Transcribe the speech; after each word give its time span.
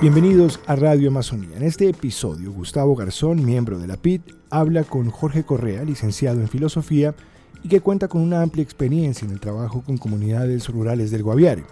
Bienvenidos 0.00 0.60
a 0.68 0.76
Radio 0.76 1.08
Amazonía. 1.08 1.56
En 1.56 1.64
este 1.64 1.88
episodio, 1.88 2.52
Gustavo 2.52 2.94
Garzón, 2.94 3.44
miembro 3.44 3.80
de 3.80 3.88
la 3.88 3.96
PIT, 3.96 4.22
habla 4.48 4.84
con 4.84 5.10
Jorge 5.10 5.42
Correa, 5.42 5.82
licenciado 5.82 6.40
en 6.40 6.46
Filosofía 6.46 7.16
y 7.64 7.68
que 7.68 7.80
cuenta 7.80 8.06
con 8.06 8.20
una 8.20 8.40
amplia 8.40 8.62
experiencia 8.62 9.26
en 9.26 9.32
el 9.32 9.40
trabajo 9.40 9.82
con 9.82 9.98
comunidades 9.98 10.68
rurales 10.68 11.10
del 11.10 11.24
Guaviare. 11.24 11.64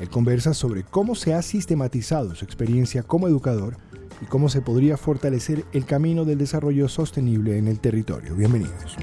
Él 0.00 0.10
conversa 0.10 0.52
sobre 0.52 0.82
cómo 0.82 1.14
se 1.14 1.32
ha 1.32 1.42
sistematizado 1.42 2.34
su 2.34 2.44
experiencia 2.44 3.04
como 3.04 3.28
educador 3.28 3.76
y 4.20 4.24
cómo 4.24 4.48
se 4.48 4.62
podría 4.62 4.96
fortalecer 4.96 5.64
el 5.72 5.84
camino 5.84 6.24
del 6.24 6.38
desarrollo 6.38 6.88
sostenible 6.88 7.56
en 7.56 7.68
el 7.68 7.78
territorio. 7.78 8.34
Bienvenidos. 8.34 8.96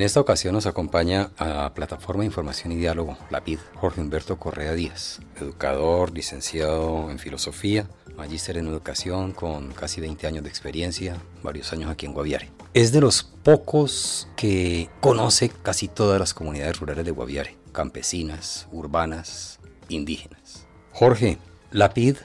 En 0.00 0.06
esta 0.06 0.18
ocasión 0.18 0.54
nos 0.54 0.64
acompaña 0.64 1.30
a 1.36 1.46
la 1.46 1.74
Plataforma 1.74 2.22
de 2.22 2.28
Información 2.28 2.72
y 2.72 2.76
Diálogo, 2.76 3.18
la 3.28 3.44
PID, 3.44 3.58
Jorge 3.74 4.00
Humberto 4.00 4.38
Correa 4.38 4.72
Díaz, 4.72 5.20
educador, 5.38 6.14
licenciado 6.14 7.10
en 7.10 7.18
Filosofía, 7.18 7.86
magíster 8.16 8.56
en 8.56 8.66
Educación 8.66 9.32
con 9.32 9.72
casi 9.72 10.00
20 10.00 10.26
años 10.26 10.42
de 10.42 10.48
experiencia, 10.48 11.18
varios 11.42 11.70
años 11.74 11.90
aquí 11.90 12.06
en 12.06 12.14
Guaviare. 12.14 12.48
Es 12.72 12.92
de 12.92 13.02
los 13.02 13.24
pocos 13.24 14.26
que 14.36 14.88
conoce 15.02 15.50
casi 15.50 15.86
todas 15.86 16.18
las 16.18 16.32
comunidades 16.32 16.80
rurales 16.80 17.04
de 17.04 17.10
Guaviare, 17.10 17.58
campesinas, 17.70 18.68
urbanas, 18.72 19.60
indígenas. 19.90 20.66
Jorge, 20.92 21.36
la 21.72 21.92
PID, 21.92 22.16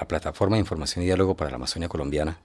la 0.00 0.08
Plataforma 0.08 0.56
de 0.56 0.60
Información 0.60 1.02
y 1.02 1.06
Diálogo 1.08 1.36
para 1.36 1.50
la 1.50 1.56
Amazonia 1.56 1.90
Colombiana, 1.90 2.38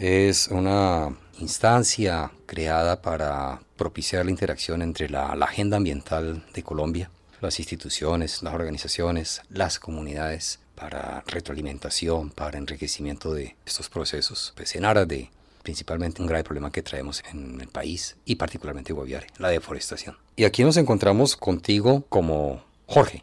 es 0.00 0.48
una 0.48 1.14
instancia 1.40 2.32
creada 2.46 3.02
para 3.02 3.60
propiciar 3.76 4.24
la 4.24 4.30
interacción 4.30 4.80
entre 4.80 5.10
la, 5.10 5.32
agenda 5.32 5.76
ambiental 5.76 6.42
de 6.54 6.62
Colombia, 6.62 7.10
las 7.42 7.58
instituciones, 7.58 8.42
las 8.42 8.54
organizaciones, 8.54 9.42
las 9.50 9.78
comunidades, 9.78 10.58
para 10.74 11.22
retroalimentación, 11.26 12.30
para 12.30 12.56
enriquecimiento 12.56 13.34
de 13.34 13.56
estos 13.66 13.90
procesos, 13.90 14.54
pues 14.56 14.74
en 14.74 14.86
aras 14.86 15.06
de 15.06 15.30
principalmente 15.62 16.22
un 16.22 16.28
grave 16.28 16.44
problema 16.44 16.72
que 16.72 16.80
traemos 16.80 17.22
en 17.30 17.60
el 17.60 17.68
país 17.68 18.16
y 18.24 18.36
particularmente 18.36 18.94
Guaviare, 18.94 19.26
la 19.36 19.50
deforestación. 19.50 20.16
Y 20.36 20.44
aquí 20.44 20.64
nos 20.64 20.78
encontramos 20.78 21.36
contigo 21.36 22.06
como 22.08 22.64
Jorge. 22.86 23.22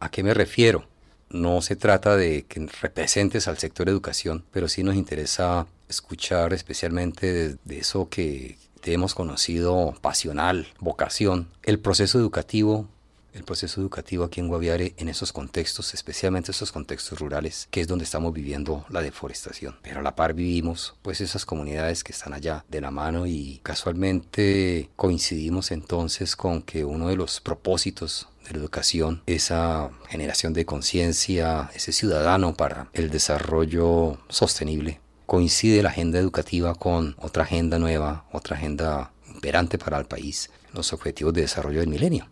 ¿A 0.00 0.10
qué 0.10 0.24
me 0.24 0.34
refiero? 0.34 0.84
No 1.30 1.62
se 1.62 1.76
trata 1.76 2.16
de 2.16 2.44
que 2.46 2.66
representes 2.80 3.46
al 3.46 3.58
sector 3.58 3.88
educación, 3.88 4.44
pero 4.50 4.68
sí 4.68 4.82
nos 4.82 4.96
interesa 4.96 5.68
escuchar 5.92 6.52
especialmente 6.52 7.56
de, 7.64 7.78
eso 7.78 8.08
que 8.08 8.58
te 8.80 8.92
hemos 8.92 9.14
conocido 9.14 9.94
pasional, 10.00 10.66
vocación, 10.80 11.48
el 11.62 11.78
proceso 11.78 12.18
educativo 12.18 12.88
el 13.32 13.44
proceso 13.44 13.80
educativo 13.80 14.24
aquí 14.24 14.40
en 14.40 14.48
Guaviare 14.48 14.94
en 14.98 15.08
esos 15.08 15.32
contextos, 15.32 15.94
especialmente 15.94 16.50
esos 16.50 16.72
contextos 16.72 17.18
rurales, 17.18 17.66
que 17.70 17.80
es 17.80 17.88
donde 17.88 18.04
estamos 18.04 18.32
viviendo 18.32 18.84
la 18.90 19.02
deforestación. 19.02 19.76
Pero 19.82 20.00
a 20.00 20.02
la 20.02 20.14
par 20.14 20.34
vivimos 20.34 20.94
pues 21.02 21.20
esas 21.20 21.46
comunidades 21.46 22.04
que 22.04 22.12
están 22.12 22.34
allá 22.34 22.64
de 22.68 22.80
la 22.80 22.90
mano 22.90 23.26
y 23.26 23.60
casualmente 23.62 24.90
coincidimos 24.96 25.70
entonces 25.70 26.36
con 26.36 26.62
que 26.62 26.84
uno 26.84 27.08
de 27.08 27.16
los 27.16 27.40
propósitos 27.40 28.28
de 28.44 28.52
la 28.52 28.58
educación, 28.58 29.22
esa 29.26 29.90
generación 30.08 30.52
de 30.52 30.66
conciencia, 30.66 31.70
ese 31.74 31.92
ciudadano 31.92 32.54
para 32.54 32.90
el 32.92 33.10
desarrollo 33.10 34.18
sostenible, 34.28 35.00
coincide 35.32 35.82
la 35.82 35.88
agenda 35.88 36.18
educativa 36.18 36.74
con 36.74 37.16
otra 37.18 37.44
agenda 37.44 37.78
nueva, 37.78 38.26
otra 38.32 38.54
agenda 38.54 39.12
imperante 39.34 39.78
para 39.78 39.98
el 39.98 40.04
país, 40.04 40.50
los 40.74 40.92
objetivos 40.92 41.32
de 41.32 41.40
desarrollo 41.40 41.80
del 41.80 41.88
milenio. 41.88 42.28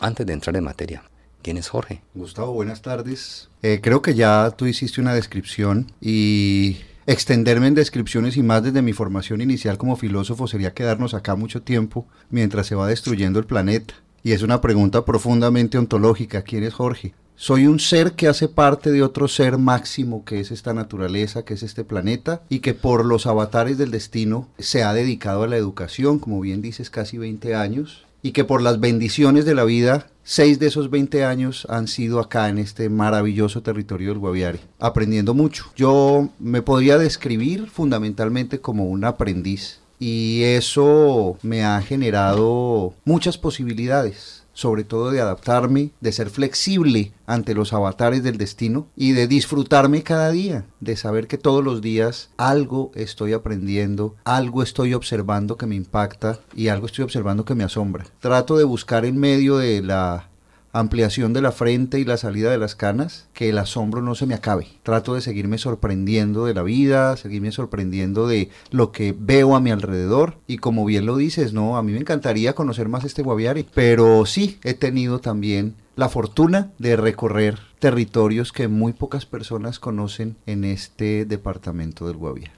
Antes 0.00 0.24
de 0.24 0.32
entrar 0.32 0.56
en 0.56 0.64
materia, 0.64 1.02
¿quién 1.42 1.58
es 1.58 1.68
Jorge? 1.68 2.00
Gustavo, 2.14 2.54
buenas 2.54 2.80
tardes. 2.80 3.50
Eh, 3.60 3.80
creo 3.82 4.00
que 4.00 4.14
ya 4.14 4.50
tú 4.56 4.64
hiciste 4.64 5.02
una 5.02 5.12
descripción 5.12 5.92
y 6.00 6.78
extenderme 7.04 7.66
en 7.66 7.74
descripciones 7.74 8.38
y 8.38 8.42
más 8.42 8.62
desde 8.62 8.80
mi 8.80 8.94
formación 8.94 9.42
inicial 9.42 9.76
como 9.76 9.94
filósofo 9.96 10.46
sería 10.46 10.72
quedarnos 10.72 11.12
acá 11.12 11.34
mucho 11.34 11.60
tiempo 11.60 12.06
mientras 12.30 12.66
se 12.68 12.74
va 12.74 12.88
destruyendo 12.88 13.38
el 13.38 13.44
planeta. 13.44 13.92
Y 14.22 14.32
es 14.32 14.40
una 14.40 14.62
pregunta 14.62 15.04
profundamente 15.04 15.76
ontológica. 15.76 16.40
¿Quién 16.40 16.64
es 16.64 16.72
Jorge? 16.72 17.12
Soy 17.40 17.68
un 17.68 17.78
ser 17.78 18.14
que 18.14 18.26
hace 18.26 18.48
parte 18.48 18.90
de 18.90 19.04
otro 19.04 19.28
ser 19.28 19.58
máximo 19.58 20.24
que 20.24 20.40
es 20.40 20.50
esta 20.50 20.74
naturaleza, 20.74 21.44
que 21.44 21.54
es 21.54 21.62
este 21.62 21.84
planeta, 21.84 22.42
y 22.48 22.58
que 22.58 22.74
por 22.74 23.04
los 23.04 23.28
avatares 23.28 23.78
del 23.78 23.92
destino 23.92 24.48
se 24.58 24.82
ha 24.82 24.92
dedicado 24.92 25.44
a 25.44 25.46
la 25.46 25.56
educación, 25.56 26.18
como 26.18 26.40
bien 26.40 26.62
dices, 26.62 26.90
casi 26.90 27.16
20 27.16 27.54
años, 27.54 28.04
y 28.22 28.32
que 28.32 28.42
por 28.42 28.60
las 28.60 28.80
bendiciones 28.80 29.44
de 29.44 29.54
la 29.54 29.62
vida, 29.62 30.08
seis 30.24 30.58
de 30.58 30.66
esos 30.66 30.90
20 30.90 31.24
años 31.24 31.64
han 31.70 31.86
sido 31.86 32.18
acá 32.18 32.48
en 32.48 32.58
este 32.58 32.88
maravilloso 32.88 33.62
territorio 33.62 34.08
del 34.08 34.18
Guaviare, 34.18 34.58
aprendiendo 34.80 35.32
mucho. 35.32 35.66
Yo 35.76 36.30
me 36.40 36.60
podría 36.60 36.98
describir 36.98 37.68
fundamentalmente 37.68 38.60
como 38.60 38.86
un 38.86 39.04
aprendiz, 39.04 39.78
y 40.00 40.42
eso 40.42 41.38
me 41.42 41.64
ha 41.64 41.80
generado 41.82 42.94
muchas 43.04 43.38
posibilidades 43.38 44.37
sobre 44.58 44.82
todo 44.82 45.12
de 45.12 45.20
adaptarme, 45.20 45.92
de 46.00 46.10
ser 46.10 46.30
flexible 46.30 47.12
ante 47.26 47.54
los 47.54 47.72
avatares 47.72 48.24
del 48.24 48.38
destino 48.38 48.88
y 48.96 49.12
de 49.12 49.28
disfrutarme 49.28 50.02
cada 50.02 50.32
día, 50.32 50.66
de 50.80 50.96
saber 50.96 51.28
que 51.28 51.38
todos 51.38 51.62
los 51.62 51.80
días 51.80 52.30
algo 52.38 52.90
estoy 52.96 53.34
aprendiendo, 53.34 54.16
algo 54.24 54.64
estoy 54.64 54.94
observando 54.94 55.56
que 55.56 55.66
me 55.66 55.76
impacta 55.76 56.40
y 56.56 56.68
algo 56.68 56.86
estoy 56.86 57.04
observando 57.04 57.44
que 57.44 57.54
me 57.54 57.62
asombra. 57.62 58.06
Trato 58.18 58.58
de 58.58 58.64
buscar 58.64 59.04
en 59.04 59.16
medio 59.20 59.58
de 59.58 59.80
la 59.80 60.28
ampliación 60.72 61.32
de 61.32 61.42
la 61.42 61.52
frente 61.52 61.98
y 61.98 62.04
la 62.04 62.16
salida 62.16 62.50
de 62.50 62.58
las 62.58 62.74
canas, 62.74 63.28
que 63.32 63.48
el 63.48 63.58
asombro 63.58 64.02
no 64.02 64.14
se 64.14 64.26
me 64.26 64.34
acabe. 64.34 64.68
Trato 64.82 65.14
de 65.14 65.20
seguirme 65.20 65.58
sorprendiendo 65.58 66.44
de 66.44 66.54
la 66.54 66.62
vida, 66.62 67.16
seguirme 67.16 67.52
sorprendiendo 67.52 68.26
de 68.26 68.50
lo 68.70 68.92
que 68.92 69.14
veo 69.18 69.56
a 69.56 69.60
mi 69.60 69.70
alrededor. 69.70 70.38
Y 70.46 70.58
como 70.58 70.84
bien 70.84 71.06
lo 71.06 71.16
dices, 71.16 71.52
no, 71.52 71.76
a 71.76 71.82
mí 71.82 71.92
me 71.92 71.98
encantaría 71.98 72.54
conocer 72.54 72.88
más 72.88 73.04
este 73.04 73.22
Guaviare, 73.22 73.66
pero 73.74 74.26
sí 74.26 74.58
he 74.64 74.74
tenido 74.74 75.20
también 75.20 75.74
la 75.96 76.08
fortuna 76.08 76.70
de 76.78 76.96
recorrer 76.96 77.58
territorios 77.80 78.52
que 78.52 78.68
muy 78.68 78.92
pocas 78.92 79.26
personas 79.26 79.78
conocen 79.78 80.36
en 80.46 80.64
este 80.64 81.24
departamento 81.24 82.06
del 82.06 82.16
Guaviare. 82.16 82.52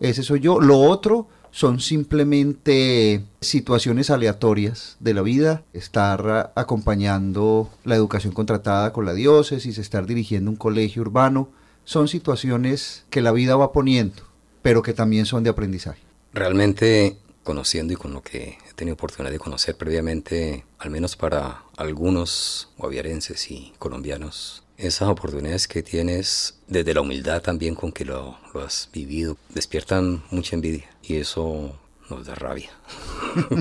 Ese 0.00 0.22
soy 0.22 0.40
yo. 0.40 0.60
Lo 0.60 0.78
otro 0.80 1.28
son 1.50 1.80
simplemente 1.80 3.24
situaciones 3.40 4.10
aleatorias 4.10 4.96
de 5.00 5.14
la 5.14 5.22
vida, 5.22 5.64
estar 5.72 6.52
acompañando 6.54 7.70
la 7.84 7.96
educación 7.96 8.32
contratada 8.32 8.92
con 8.92 9.04
la 9.04 9.14
diócesis, 9.14 9.78
estar 9.78 10.06
dirigiendo 10.06 10.50
un 10.50 10.56
colegio 10.56 11.02
urbano, 11.02 11.50
son 11.84 12.08
situaciones 12.08 13.04
que 13.10 13.22
la 13.22 13.32
vida 13.32 13.56
va 13.56 13.72
poniendo, 13.72 14.22
pero 14.62 14.82
que 14.82 14.92
también 14.92 15.26
son 15.26 15.42
de 15.42 15.50
aprendizaje. 15.50 16.02
Realmente 16.34 17.18
conociendo 17.48 17.94
y 17.94 17.96
con 17.96 18.12
lo 18.12 18.22
que 18.22 18.58
he 18.68 18.74
tenido 18.74 18.92
oportunidad 18.92 19.32
de 19.32 19.38
conocer 19.38 19.74
previamente, 19.74 20.66
al 20.78 20.90
menos 20.90 21.16
para 21.16 21.62
algunos 21.78 22.68
guaviarenses 22.76 23.50
y 23.50 23.72
colombianos, 23.78 24.64
esas 24.78 25.08
oportunidades 25.08 25.66
que 25.66 25.82
tienes 25.82 26.54
desde 26.68 26.94
la 26.94 27.00
humildad 27.00 27.42
también 27.42 27.74
con 27.74 27.90
que 27.90 28.04
lo, 28.04 28.38
has 28.54 28.88
vivido 28.92 29.36
despiertan 29.50 30.22
mucha 30.30 30.54
envidia 30.54 30.88
y 31.02 31.16
eso 31.16 31.76
nos 32.08 32.24
da 32.24 32.34
rabia. 32.36 32.70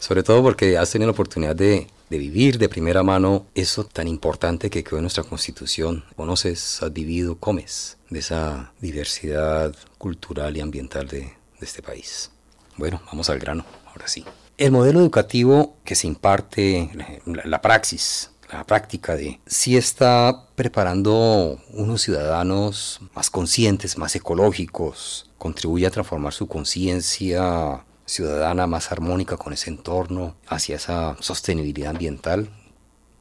Sobre 0.00 0.22
todo 0.24 0.42
porque 0.42 0.76
has 0.76 0.90
tenido 0.90 1.06
la 1.06 1.12
oportunidad 1.12 1.54
de, 1.56 1.86
vivir 2.10 2.58
de 2.58 2.68
primera 2.68 3.02
mano 3.02 3.46
eso 3.54 3.84
tan 3.84 4.06
importante 4.06 4.68
que 4.68 4.84
quedó 4.84 4.96
en 4.96 5.04
nuestra 5.04 5.22
constitución. 5.22 6.04
Conoces, 6.14 6.82
has 6.82 6.92
vivido, 6.92 7.36
comes 7.38 7.96
de 8.10 8.18
esa 8.18 8.72
diversidad 8.80 9.74
cultural 9.96 10.56
y 10.56 10.60
ambiental 10.60 11.08
de, 11.08 11.32
este 11.60 11.80
país. 11.80 12.30
Bueno, 12.76 13.00
vamos 13.06 13.30
al 13.30 13.38
grano, 13.38 13.64
ahora 13.86 14.08
sí. 14.08 14.24
El 14.58 14.72
modelo 14.72 14.98
educativo 14.98 15.76
que 15.84 15.94
se 15.94 16.08
imparte, 16.08 16.90
la 17.24 17.62
praxis 17.62 18.31
la 18.52 18.64
práctica 18.64 19.16
de 19.16 19.40
si 19.46 19.76
está 19.76 20.46
preparando 20.54 21.58
unos 21.72 22.02
ciudadanos 22.02 23.00
más 23.14 23.30
conscientes, 23.30 23.96
más 23.96 24.14
ecológicos, 24.14 25.30
contribuye 25.38 25.86
a 25.86 25.90
transformar 25.90 26.32
su 26.32 26.46
conciencia 26.46 27.84
ciudadana 28.04 28.66
más 28.66 28.92
armónica 28.92 29.36
con 29.36 29.52
ese 29.52 29.70
entorno, 29.70 30.34
hacia 30.46 30.76
esa 30.76 31.16
sostenibilidad 31.20 31.90
ambiental. 31.90 32.50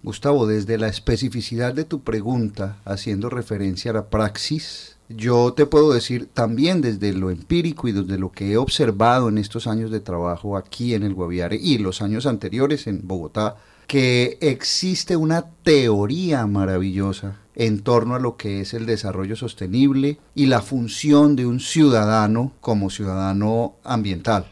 Gustavo, 0.04 0.48
desde 0.48 0.78
la 0.78 0.88
especificidad 0.88 1.74
de 1.74 1.86
tu 1.86 2.02
pregunta, 2.02 2.80
haciendo 2.86 3.30
referencia 3.30 3.92
a 3.92 3.94
la 3.94 4.10
praxis, 4.10 4.98
yo 5.08 5.54
te 5.54 5.66
puedo 5.66 5.94
decir 5.94 6.28
también 6.34 6.82
desde 6.82 7.14
lo 7.14 7.30
empírico 7.30 7.88
y 7.88 7.92
desde 7.92 8.18
lo 8.18 8.32
que 8.32 8.52
he 8.52 8.58
observado 8.58 9.30
en 9.30 9.38
estos 9.38 9.68
años 9.68 9.92
de 9.92 10.00
trabajo 10.00 10.58
aquí 10.58 10.94
en 10.94 11.04
el 11.04 11.14
Guaviare 11.14 11.58
y 11.58 11.78
los 11.78 12.02
años 12.02 12.26
anteriores 12.26 12.88
en 12.88 13.08
Bogotá, 13.08 13.58
que 13.92 14.38
existe 14.40 15.18
una 15.18 15.48
teoría 15.64 16.48
maravillosa 16.48 17.40
en 17.56 17.82
torno 17.82 18.16
a 18.16 18.20
lo 18.20 18.38
que 18.38 18.62
es 18.62 18.74
el 18.74 18.86
desarrollo 18.86 19.36
sostenible 19.36 20.18
y 20.34 20.46
la 20.46 20.62
función 20.62 21.36
de 21.36 21.46
un 21.46 21.60
ciudadano 21.60 22.54
como 22.62 22.90
ciudadano 22.90 23.74
ambiental. 23.84 24.46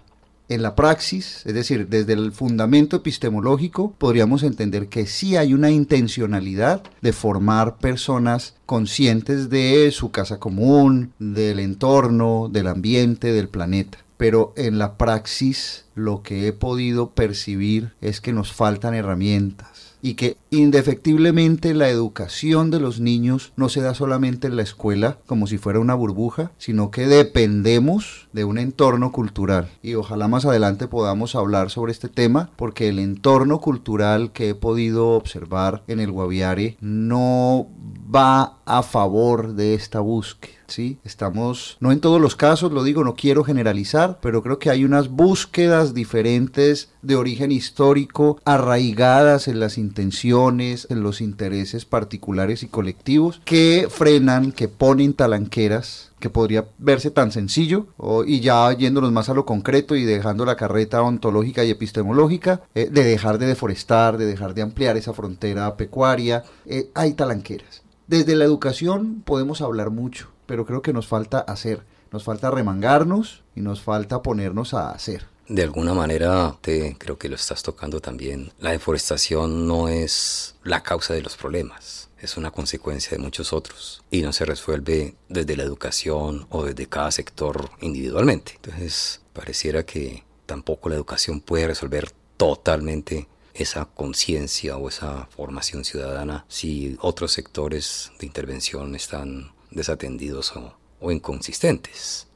en 0.50 0.62
la 0.62 0.76
praxis, 0.76 1.46
es 1.46 1.54
decir, 1.54 1.88
desde 1.88 2.12
el 2.14 2.34
fundamento 2.34 2.98
epistemológico, 2.98 3.94
podríamos 3.98 4.44
entender 4.44 4.90
que 4.90 5.08
sí 5.08 5.38
hay 5.38 5.54
una 5.54 5.72
intencionalidad 5.72 6.84
de 7.00 7.14
formar 7.14 7.78
personas 7.78 8.56
conscientes 8.66 9.50
de 9.50 9.90
su 9.94 10.12
casa 10.12 10.38
común, 10.38 11.14
del 11.18 11.60
entorno, 11.60 12.50
del 12.52 12.68
ambiente, 12.68 13.32
del 13.32 13.48
planeta. 13.48 14.00
Pero 14.18 14.52
en 14.58 14.80
la 14.80 14.98
praxis 14.98 15.86
lo 16.00 16.24
que 16.24 16.48
he 16.48 16.54
podido 16.54 17.12
percibir 17.12 17.94
es 18.02 18.22
que 18.22 18.34
nos 18.34 18.52
faltan 18.54 18.94
herramientas 18.94 19.90
y 20.02 20.14
que 20.14 20.38
indefectiblemente 20.50 21.74
la 21.74 21.90
educación 21.90 22.72
de 22.72 22.80
los 22.80 23.00
niños 23.00 23.52
no 23.56 23.70
se 23.70 23.82
da 23.82 23.94
solamente 23.94 24.48
en 24.48 24.56
la 24.56 24.64
escuela 24.64 25.18
como 25.26 25.48
si 25.48 25.58
fuera 25.58 25.80
una 25.80 25.94
burbuja, 25.94 26.52
sino 26.58 26.90
que 26.92 27.08
dependemos 27.08 28.28
de 28.32 28.46
un 28.46 28.58
entorno 28.58 29.12
cultural. 29.12 29.70
Y 29.84 29.96
ojalá 29.96 30.28
más 30.28 30.46
adelante 30.46 30.88
podamos 30.88 31.36
hablar 31.36 31.70
sobre 31.70 31.92
este 31.92 32.10
tema 32.10 32.50
porque 32.56 32.90
el 32.90 33.00
entorno 33.00 33.60
cultural 33.60 34.32
que 34.32 34.50
he 34.50 34.56
podido 34.56 35.10
observar 35.10 35.84
en 35.88 36.00
el 36.00 36.12
Guaviare 36.12 36.78
no 36.80 37.68
va 38.14 38.58
a 38.66 38.84
favor 38.84 39.54
de 39.54 39.74
esta 39.74 40.00
búsqueda. 40.00 40.60
¿sí? 40.68 41.00
Estamos, 41.04 41.78
no 41.80 41.92
en 41.92 42.00
todos 42.00 42.22
los 42.22 42.36
casos, 42.36 42.72
lo 42.72 42.84
digo, 42.84 43.04
no 43.04 43.16
quiero 43.16 43.44
generalizar, 43.44 44.20
pero 44.22 44.42
creo 44.42 44.60
que 44.60 44.70
hay 44.70 44.86
unas 44.86 45.10
búsquedas 45.10 45.89
diferentes 45.94 46.90
de 47.02 47.16
origen 47.16 47.52
histórico 47.52 48.40
arraigadas 48.46 49.48
en 49.48 49.60
las 49.60 49.78
intenciones, 49.78 50.88
en 50.90 51.04
los 51.04 51.22
intereses 51.22 51.86
particulares 51.86 52.64
y 52.64 52.68
colectivos 52.68 53.42
que 53.46 53.88
frenan, 53.90 54.52
que 54.52 54.68
ponen 54.68 55.14
talanqueras 55.14 56.10
que 56.20 56.30
podría 56.30 56.66
verse 56.78 57.12
tan 57.12 57.32
sencillo, 57.32 57.88
y 58.26 58.42
ya 58.42 58.72
yéndonos 58.74 59.12
más 59.12 59.30
a 59.30 59.34
lo 59.34 59.46
concreto 59.46 59.96
y 59.96 60.04
dejando 60.04 60.46
la 60.46 60.58
carreta 60.58 61.02
ontológica 61.02 61.64
y 61.64 61.72
epistemológica, 61.72 62.62
eh, 62.76 62.90
de 62.92 63.04
dejar 63.04 63.38
de 63.38 63.48
deforestar, 63.48 64.18
de 64.18 64.26
dejar 64.26 64.54
de 64.54 64.62
ampliar 64.62 64.98
esa 64.98 65.14
frontera 65.14 65.76
pecuaria, 65.78 66.44
eh, 66.66 66.90
hay 66.94 67.14
talanqueras. 67.14 67.84
Desde 68.08 68.36
la 68.36 68.46
educación 68.46 69.22
podemos 69.24 69.62
hablar 69.62 69.92
mucho, 69.92 70.30
pero 70.46 70.66
creo 70.66 70.82
que 70.82 70.94
nos 70.94 71.08
falta 71.08 71.40
hacer, 71.40 71.84
nos 72.12 72.24
falta 72.24 72.52
remangarnos 72.52 73.44
y 73.56 73.62
nos 73.62 73.82
falta 73.82 74.22
ponernos 74.22 74.74
a 74.74 74.92
hacer. 74.92 75.26
De 75.50 75.64
alguna 75.64 75.96
manera, 75.96 76.56
te 76.62 76.96
creo 77.00 77.18
que 77.18 77.28
lo 77.28 77.36
estás 77.36 77.64
tocando 77.64 78.00
también. 78.00 78.54
La 78.60 78.70
deforestación 78.70 79.68
no 79.68 79.88
es 79.88 80.56
la 80.64 80.84
causa 80.84 81.16
de 81.16 81.24
los 81.24 81.38
problemas, 81.38 82.10
es 82.20 82.38
una 82.38 82.52
consecuencia 82.52 83.18
de 83.18 83.24
muchos 83.24 83.52
otros 83.52 84.04
y 84.12 84.22
no 84.22 84.32
se 84.32 84.46
resuelve 84.46 85.16
desde 85.28 85.58
la 85.58 85.64
educación 85.64 86.46
o 86.52 86.66
desde 86.66 86.88
cada 86.88 87.10
sector 87.10 87.72
individualmente. 87.82 88.54
Entonces, 88.58 89.22
pareciera 89.34 89.84
que 89.88 90.24
tampoco 90.46 90.88
la 90.88 90.96
educación 90.96 91.42
puede 91.42 91.66
resolver 91.66 92.12
totalmente 92.38 93.28
esa 93.56 93.86
conciencia 93.86 94.78
o 94.78 94.88
esa 94.88 95.28
formación 95.36 95.84
ciudadana 95.84 96.46
si 96.48 96.96
otros 97.02 97.32
sectores 97.32 98.12
de 98.20 98.28
intervención 98.28 98.94
están 98.96 99.52
desatendidos 99.72 100.54
o, 101.02 101.12
inconsistentes. 101.12 102.28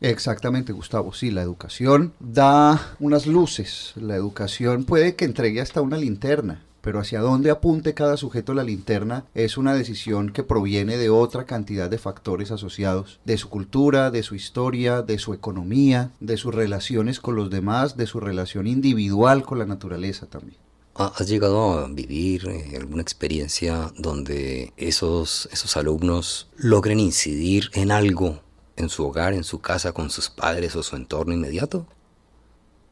Exactamente, 0.00 0.72
Gustavo. 0.72 1.12
Sí, 1.12 1.30
la 1.30 1.42
educación 1.42 2.12
da 2.20 2.94
unas 3.00 3.26
luces. 3.26 3.92
La 3.96 4.16
educación 4.16 4.84
puede 4.84 5.14
que 5.16 5.24
entregue 5.24 5.60
hasta 5.60 5.80
una 5.80 5.96
linterna, 5.96 6.62
pero 6.80 7.00
hacia 7.00 7.20
dónde 7.20 7.50
apunte 7.50 7.94
cada 7.94 8.16
sujeto 8.16 8.54
la 8.54 8.64
linterna 8.64 9.24
es 9.34 9.58
una 9.58 9.74
decisión 9.74 10.30
que 10.30 10.44
proviene 10.44 10.96
de 10.96 11.10
otra 11.10 11.44
cantidad 11.44 11.90
de 11.90 11.98
factores 11.98 12.50
asociados, 12.50 13.20
de 13.24 13.36
su 13.36 13.48
cultura, 13.48 14.10
de 14.10 14.22
su 14.22 14.34
historia, 14.34 15.02
de 15.02 15.18
su 15.18 15.34
economía, 15.34 16.12
de 16.20 16.36
sus 16.36 16.54
relaciones 16.54 17.20
con 17.20 17.36
los 17.36 17.50
demás, 17.50 17.96
de 17.96 18.06
su 18.06 18.20
relación 18.20 18.66
individual 18.66 19.42
con 19.42 19.58
la 19.58 19.66
naturaleza 19.66 20.26
también. 20.26 20.56
¿Has 20.94 21.28
llegado 21.28 21.74
a 21.74 21.88
vivir 21.88 22.48
eh, 22.48 22.76
alguna 22.76 23.02
experiencia 23.02 23.92
donde 23.96 24.72
esos, 24.76 25.48
esos 25.52 25.76
alumnos 25.76 26.48
logren 26.56 26.98
incidir 26.98 27.70
en 27.74 27.92
algo 27.92 28.40
en 28.78 28.88
su 28.88 29.04
hogar, 29.06 29.34
en 29.34 29.44
su 29.44 29.60
casa, 29.60 29.92
con 29.92 30.10
sus 30.10 30.30
padres 30.30 30.74
o 30.76 30.82
su 30.82 30.96
entorno 30.96 31.34
inmediato? 31.34 31.86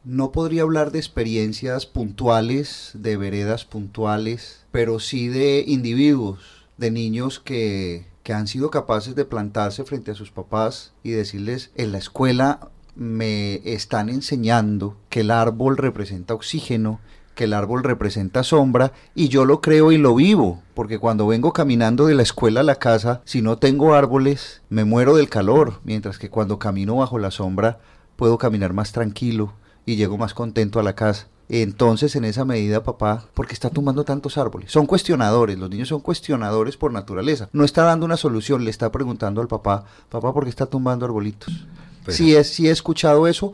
No 0.03 0.31
podría 0.31 0.61
hablar 0.61 0.91
de 0.91 0.99
experiencias 0.99 1.85
puntuales, 1.85 2.91
de 2.93 3.17
veredas 3.17 3.65
puntuales, 3.65 4.65
pero 4.71 4.99
sí 4.99 5.27
de 5.27 5.63
individuos, 5.67 6.39
de 6.77 6.91
niños 6.91 7.39
que, 7.39 8.05
que 8.23 8.33
han 8.33 8.47
sido 8.47 8.69
capaces 8.69 9.15
de 9.15 9.25
plantarse 9.25 9.83
frente 9.83 10.11
a 10.11 10.15
sus 10.15 10.31
papás 10.31 10.93
y 11.03 11.11
decirles, 11.11 11.71
en 11.75 11.91
la 11.91 11.97
escuela 11.97 12.71
me 12.95 13.61
están 13.63 14.09
enseñando 14.09 14.97
que 15.09 15.21
el 15.21 15.31
árbol 15.31 15.77
representa 15.77 16.33
oxígeno 16.33 16.99
que 17.37 17.45
el 17.45 17.53
árbol 17.53 17.83
representa 17.83 18.43
sombra 18.43 18.91
y 19.15 19.29
yo 19.29 19.45
lo 19.45 19.61
creo 19.61 19.93
y 19.93 19.97
lo 19.97 20.15
vivo, 20.15 20.63
porque 20.73 20.99
cuando 20.99 21.27
vengo 21.27 21.53
caminando 21.53 22.07
de 22.07 22.15
la 22.15 22.23
escuela 22.23 22.61
a 22.61 22.63
la 22.63 22.75
casa, 22.75 23.21
si 23.23 23.41
no 23.41 23.57
tengo 23.59 23.93
árboles, 23.93 24.63
me 24.69 24.83
muero 24.83 25.15
del 25.15 25.29
calor, 25.29 25.79
mientras 25.85 26.17
que 26.17 26.29
cuando 26.29 26.59
camino 26.59 26.97
bajo 26.97 27.19
la 27.19 27.31
sombra, 27.31 27.79
puedo 28.15 28.37
caminar 28.37 28.73
más 28.73 28.91
tranquilo 28.91 29.53
y 29.85 29.95
llego 29.95 30.17
más 30.17 30.33
contento 30.33 30.79
a 30.79 30.83
la 30.83 30.95
casa. 30.95 31.27
Entonces, 31.47 32.15
en 32.15 32.25
esa 32.25 32.43
medida, 32.43 32.83
papá, 32.83 33.25
¿por 33.33 33.47
qué 33.47 33.53
está 33.53 33.69
tumbando 33.69 34.03
tantos 34.03 34.37
árboles? 34.37 34.71
Son 34.71 34.85
cuestionadores, 34.85 35.57
los 35.57 35.69
niños 35.69 35.87
son 35.87 36.01
cuestionadores 36.01 36.75
por 36.75 36.91
naturaleza. 36.91 37.49
No 37.53 37.63
está 37.63 37.83
dando 37.83 38.05
una 38.05 38.17
solución, 38.17 38.65
le 38.65 38.71
está 38.71 38.91
preguntando 38.91 39.39
al 39.41 39.47
papá, 39.47 39.85
papá, 40.09 40.33
¿por 40.33 40.43
qué 40.43 40.49
está 40.49 40.65
tumbando 40.65 41.05
arbolitos? 41.05 41.65
Pues 42.03 42.17
si, 42.17 42.35
es, 42.35 42.49
si 42.49 42.67
he 42.67 42.71
escuchado 42.71 43.27
eso, 43.27 43.53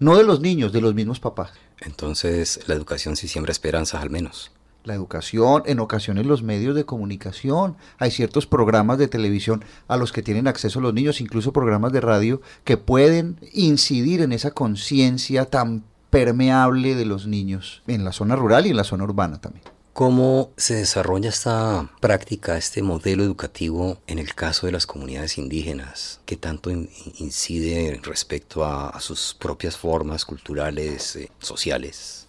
no 0.00 0.16
de 0.16 0.24
los 0.24 0.40
niños, 0.40 0.72
de 0.72 0.80
los 0.80 0.94
mismos 0.94 1.20
papás. 1.20 1.52
Entonces, 1.80 2.60
la 2.66 2.74
educación 2.74 3.16
sí 3.16 3.28
siembra 3.28 3.52
esperanzas 3.52 4.02
al 4.02 4.10
menos. 4.10 4.52
La 4.84 4.94
educación, 4.94 5.62
en 5.66 5.78
ocasiones 5.78 6.24
los 6.24 6.42
medios 6.42 6.74
de 6.74 6.86
comunicación, 6.86 7.76
hay 7.98 8.10
ciertos 8.10 8.46
programas 8.46 8.96
de 8.96 9.08
televisión 9.08 9.62
a 9.88 9.98
los 9.98 10.10
que 10.10 10.22
tienen 10.22 10.48
acceso 10.48 10.80
los 10.80 10.94
niños, 10.94 11.20
incluso 11.20 11.52
programas 11.52 11.92
de 11.92 12.00
radio, 12.00 12.40
que 12.64 12.78
pueden 12.78 13.38
incidir 13.52 14.22
en 14.22 14.32
esa 14.32 14.52
conciencia 14.52 15.44
tan 15.44 15.84
permeable 16.08 16.94
de 16.94 17.04
los 17.04 17.26
niños, 17.26 17.82
en 17.86 18.04
la 18.04 18.12
zona 18.12 18.36
rural 18.36 18.66
y 18.66 18.70
en 18.70 18.76
la 18.76 18.84
zona 18.84 19.04
urbana 19.04 19.40
también. 19.40 19.64
¿Cómo 20.00 20.48
se 20.56 20.76
desarrolla 20.76 21.28
esta 21.28 21.90
práctica, 22.00 22.56
este 22.56 22.82
modelo 22.82 23.22
educativo 23.22 23.98
en 24.06 24.18
el 24.18 24.34
caso 24.34 24.64
de 24.64 24.72
las 24.72 24.86
comunidades 24.86 25.36
indígenas? 25.36 26.20
¿Qué 26.24 26.38
tanto 26.38 26.70
incide 26.70 28.00
respecto 28.02 28.64
a, 28.64 28.98
sus 28.98 29.36
propias 29.38 29.76
formas 29.76 30.24
culturales, 30.24 31.16
eh, 31.16 31.30
sociales? 31.38 32.26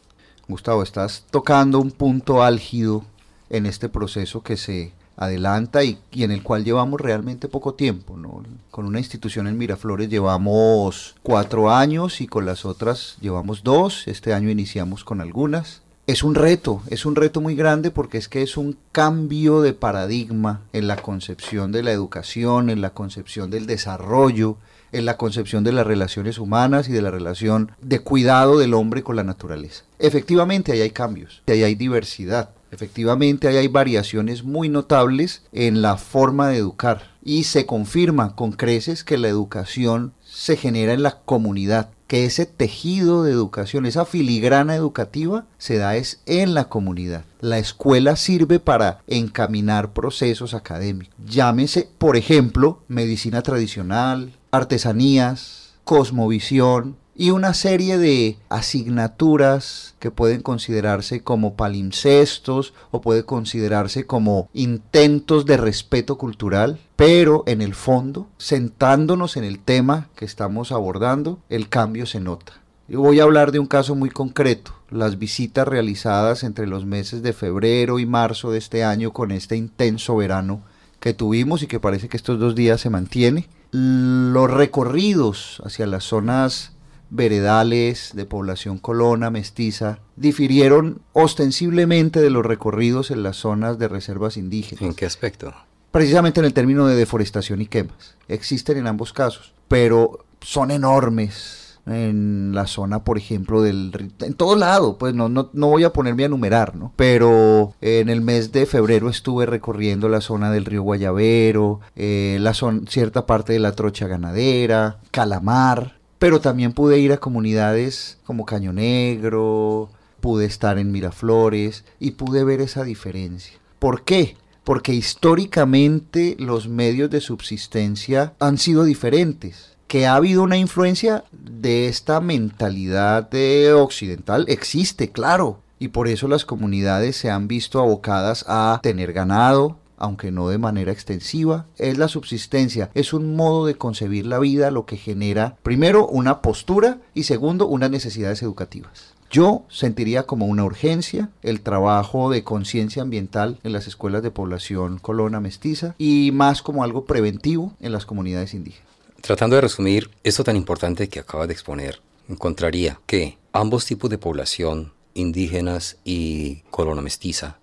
Gustavo, 0.50 0.84
estás 0.84 1.24
tocando 1.32 1.80
un 1.80 1.92
punto 1.92 2.44
álgido 2.44 3.06
en 3.50 3.66
este 3.66 3.88
proceso 3.88 4.44
que 4.44 4.58
se 4.58 4.92
adelanta 5.16 5.86
y, 5.86 5.98
y, 6.12 6.24
en 6.24 6.32
el 6.32 6.44
cual 6.44 6.66
llevamos 6.66 7.00
realmente 7.00 7.48
poco 7.48 7.75
tiempo. 7.75 8.18
¿no? 8.18 8.44
Con 8.70 8.86
una 8.86 9.00
institución 9.00 9.48
en 9.48 9.58
Miraflores 9.58 10.10
llevamos 10.10 11.16
cuatro 11.24 11.72
años 11.72 12.20
y 12.20 12.28
con 12.28 12.46
las 12.46 12.66
otras 12.66 13.16
llevamos 13.22 13.63
dos. 13.63 14.10
Este 14.10 14.34
año 14.34 14.50
iniciamos 14.50 15.06
con 15.06 15.22
algunas 15.22 15.81
es 16.08 16.24
un 16.24 16.36
reto, 16.36 16.81
es 16.89 17.05
un 17.05 17.15
reto 17.15 17.41
muy 17.41 17.55
grande 17.55 17.91
porque 17.91 18.17
es 18.17 18.27
que 18.27 18.41
es 18.41 18.58
un 18.58 18.77
cambio 18.91 19.62
de 19.62 19.74
paradigma 19.74 20.62
en 20.74 20.88
la 20.88 20.98
concepción 20.98 21.72
de 21.72 21.84
la 21.84 21.91
educación, 21.91 22.70
en 22.70 22.81
la 22.81 22.89
concepción 22.89 23.51
del 23.51 23.67
desarrollo, 23.67 24.58
en 24.91 25.05
la 25.05 25.17
concepción 25.17 25.63
de 25.63 25.72
las 25.72 25.88
relaciones 25.88 26.38
humanas 26.38 26.89
y 26.89 26.91
de 26.91 27.01
la 27.01 27.12
relación 27.12 27.72
de 27.81 28.00
cuidado 28.00 28.58
del 28.58 28.74
hombre 28.74 29.03
con 29.03 29.15
la 29.15 29.24
naturaleza. 29.24 29.84
Efectivamente, 30.00 30.72
ahí 30.72 30.81
hay 30.81 30.91
cambios, 30.91 31.43
ahí 31.48 31.63
hay 31.63 31.75
diversidad, 31.75 32.50
efectivamente 32.72 33.48
ahí 33.48 33.58
hay 33.58 33.68
variaciones 33.68 34.44
muy 34.44 34.70
notables 34.70 35.44
en 35.51 35.82
la 35.82 35.98
forma 35.98 36.50
de 36.50 36.58
educar 36.58 37.12
y 37.24 37.44
se 37.44 37.66
confirma 37.66 38.36
con 38.36 38.51
creces 38.51 39.04
que 39.04 39.18
la 39.18 39.28
educación 39.28 40.13
se 40.24 40.58
genera 40.58 40.94
en 40.94 41.04
la 41.04 41.20
comunidad, 41.20 41.90
que 42.08 42.25
ese 42.25 42.46
tejido 42.46 43.24
de 43.24 43.32
educación, 43.32 43.86
esa 43.86 44.06
filigrana 44.06 44.75
educativa, 44.75 45.46
se 45.58 45.78
da 45.78 45.96
es 45.96 46.22
en 46.25 46.54
la 46.54 46.68
comunidad. 46.70 47.25
La 47.40 47.60
escuela 47.60 48.16
sirve 48.16 48.60
para 48.60 49.01
encaminar 49.08 49.94
procesos 49.94 50.54
académicos. 50.54 51.13
Llámese, 51.25 51.90
por 51.98 52.18
ejemplo, 52.18 52.82
medicina 52.88 53.42
tradicional, 53.44 54.34
artesanías, 54.51 55.74
cosmovisión, 55.84 56.96
y 57.22 57.30
una 57.30 57.54
serie 57.54 58.00
de 58.00 58.40
asignaturas 58.50 59.94
que 60.00 60.10
pueden 60.10 60.42
considerarse 60.42 61.22
como 61.22 61.54
palimpsestos 61.54 62.74
o 62.90 63.01
puede 63.01 63.25
considerarse 63.25 64.08
como 64.08 64.50
intentos 64.54 65.46
de 65.46 65.58
respeto 65.58 66.18
cultural, 66.18 66.80
pero 66.96 67.44
en 67.46 67.62
el 67.62 67.75
fondo, 67.75 68.28
sentándonos 68.40 69.38
en 69.38 69.44
el 69.44 69.60
tema 69.60 70.10
que 70.16 70.25
estamos 70.25 70.72
abordando, 70.72 71.38
el 71.50 71.70
cambio 71.70 72.08
se 72.08 72.20
nota. 72.20 72.54
Yo 72.88 73.01
voy 73.01 73.20
a 73.20 73.24
hablar 73.24 73.51
de 73.51 73.60
un 73.60 73.68
caso 73.68 73.94
muy 73.94 74.10
concreto, 74.10 74.74
las 74.90 75.20
visitas 75.20 75.68
realizadas 75.68 76.44
entre 76.44 76.66
los 76.66 76.88
meses 76.88 77.22
de 77.22 77.34
febrero 77.34 78.00
y 78.00 78.08
marzo 78.08 78.50
de 78.50 78.58
este 78.58 78.84
año 78.84 79.13
con 79.13 79.30
este 79.30 79.56
intenso 79.56 80.16
verano 80.16 80.63
que 81.00 81.13
tuvimos 81.13 81.62
y 81.62 81.68
que 81.68 81.80
parece 81.80 82.10
que 82.10 82.18
estos 82.18 82.40
dos 82.40 82.56
días 82.56 82.82
se 82.82 82.90
mantiene. 82.90 83.48
Los 83.70 84.50
recorridos 84.50 85.62
hacia 85.63 85.86
las 85.86 86.04
zonas 86.04 86.72
veredales 87.12 88.12
de 88.15 88.25
población 88.25 88.80
colona, 88.80 89.30
mestiza, 89.30 90.00
difirieron 90.15 91.01
ostensiblemente 91.13 92.22
de 92.22 92.32
los 92.32 92.46
recorridos 92.46 93.12
en 93.12 93.22
las 93.22 93.36
zonas 93.36 93.77
de 93.77 93.88
reservas 93.88 94.38
indígenas. 94.38 94.82
¿En 94.82 94.96
qué 94.96 95.06
aspecto? 95.06 95.53
Precisamente 95.91 96.39
en 96.39 96.46
el 96.46 96.53
término 96.53 96.88
de 96.88 96.96
deforestación 96.96 97.62
y 97.62 97.68
quemas. 97.68 98.15
Existen 98.27 98.77
en 98.77 98.88
ambos 98.88 99.12
casos, 99.13 99.53
pero 99.68 100.25
son 100.39 100.72
enormes 100.72 101.80
en 101.86 102.51
la 102.53 102.68
zona, 102.68 103.03
por 103.03 103.18
ejemplo, 103.18 103.62
del 103.62 103.91
en 104.20 104.34
todo 104.36 104.56
lado, 104.56 104.98
pues 104.98 105.13
no, 105.13 105.30
no, 105.30 105.50
no, 105.53 105.68
voy 105.68 105.84
a 105.84 105.91
ponerme 105.91 106.24
a 106.24 106.27
enumerar, 106.27 106.75
¿no? 106.75 106.94
Pero 106.96 107.74
en 107.82 108.10
el 108.10 108.22
mes 108.22 108.51
de 108.51 108.65
febrero 108.65 109.10
estuve 109.10 109.46
recorriendo 109.46 110.08
la 110.08 110.22
zona 110.22 110.51
del 110.51 110.65
río 110.65 110.84
Guayavero, 110.84 111.82
eh, 111.96 112.38
la 112.39 112.53
zona, 112.53 112.82
cierta 112.88 113.25
parte 113.25 113.53
de 113.53 113.60
la 113.60 113.74
trocha 113.74 114.08
ganadera, 114.08 115.00
Calamar, 115.10 116.00
pero 116.22 116.40
también 116.40 116.72
pude 116.72 117.00
ir 117.00 117.13
a 117.13 117.18
comunidades 117.18 118.20
como 118.25 118.46
Caño 118.46 118.74
Negro, 118.74 119.90
pude 120.20 120.46
estar 120.46 120.78
en 120.78 120.92
Miraflores 120.92 121.84
y 122.00 122.12
pude 122.12 122.44
ver 122.44 122.62
esa 122.62 122.84
diferencia. 122.84 123.58
¿Por 123.80 124.04
qué? 124.04 124.38
Porque 124.63 124.94
históricamente 124.94 126.36
los 126.38 126.68
medios 126.68 127.10
de 127.10 127.22
subsistencia 127.22 128.36
han 128.40 128.60
sido 128.60 128.84
diferentes 128.84 129.75
que 129.88 130.06
ha 130.06 130.13
habido 130.13 130.44
una 130.44 130.58
influencia 130.58 131.24
de 131.32 131.88
esta 131.88 132.22
mentalidad 132.22 133.28
de 133.28 133.74
occidental 133.74 134.46
existe, 134.48 135.12
claro. 135.12 135.62
Y 135.80 135.88
por 135.88 136.08
eso 136.08 136.28
las 136.28 136.46
comunidades 136.46 137.16
se 137.16 137.32
han 137.32 137.48
visto 137.48 137.80
abocadas 137.80 138.46
a 138.48 138.80
tener 138.84 139.12
ganado, 139.12 139.80
aunque 140.01 140.31
no 140.31 140.50
de 140.50 140.58
manera 140.58 140.91
extensiva. 140.91 141.67
Es 141.77 141.98
la 141.98 142.08
subsistencia, 142.08 142.89
es 142.93 143.13
un 143.13 143.36
modo 143.36 143.65
de 143.65 143.75
concebir 143.75 144.25
la 144.25 144.39
vida 144.39 144.72
lo 144.72 144.86
que 144.86 144.98
genera, 144.98 145.58
primero, 145.63 146.08
una 146.08 146.41
postura 146.41 147.00
y 147.13 147.24
segundo, 147.24 147.67
unas 147.67 147.91
necesidades 147.91 148.41
educativas. 148.41 149.13
Yo 149.31 149.63
sentiría 149.70 150.24
como 150.24 150.46
una 150.46 150.65
urgencia 150.65 151.29
el 151.41 151.62
trabajo 151.62 152.29
de 152.29 152.43
conciencia 152.43 153.01
ambiental 153.01 153.60
en 153.63 153.72
las 153.72 153.88
escuelas 153.88 154.24
de 154.24 154.31
población 154.31 155.00
colona 155.00 155.39
mestiza 155.39 155.96
y 155.98 156.31
más 156.34 156.62
como 156.62 156.84
algo 156.84 157.05
preventivo 157.05 157.74
en 157.79 157.93
las 157.93 158.05
comunidades 158.05 158.53
indígenas. 158.53 158.89
Tratando 159.22 159.55
de 159.55 159.62
resumir 159.62 160.10
esto 160.24 160.43
tan 160.43 160.58
importante 160.58 161.08
que 161.08 161.22
acaba 161.22 161.48
de 161.48 161.53
exponer, 161.53 162.01
encontraría 162.27 163.00
que 163.05 163.38
ambos 163.53 163.86
tipos 163.86 164.10
de 164.10 164.17
población, 164.17 164.91
indígenas 165.13 165.98
y 166.03 166.63
colono 166.70 167.01
mestiza, 167.01 167.60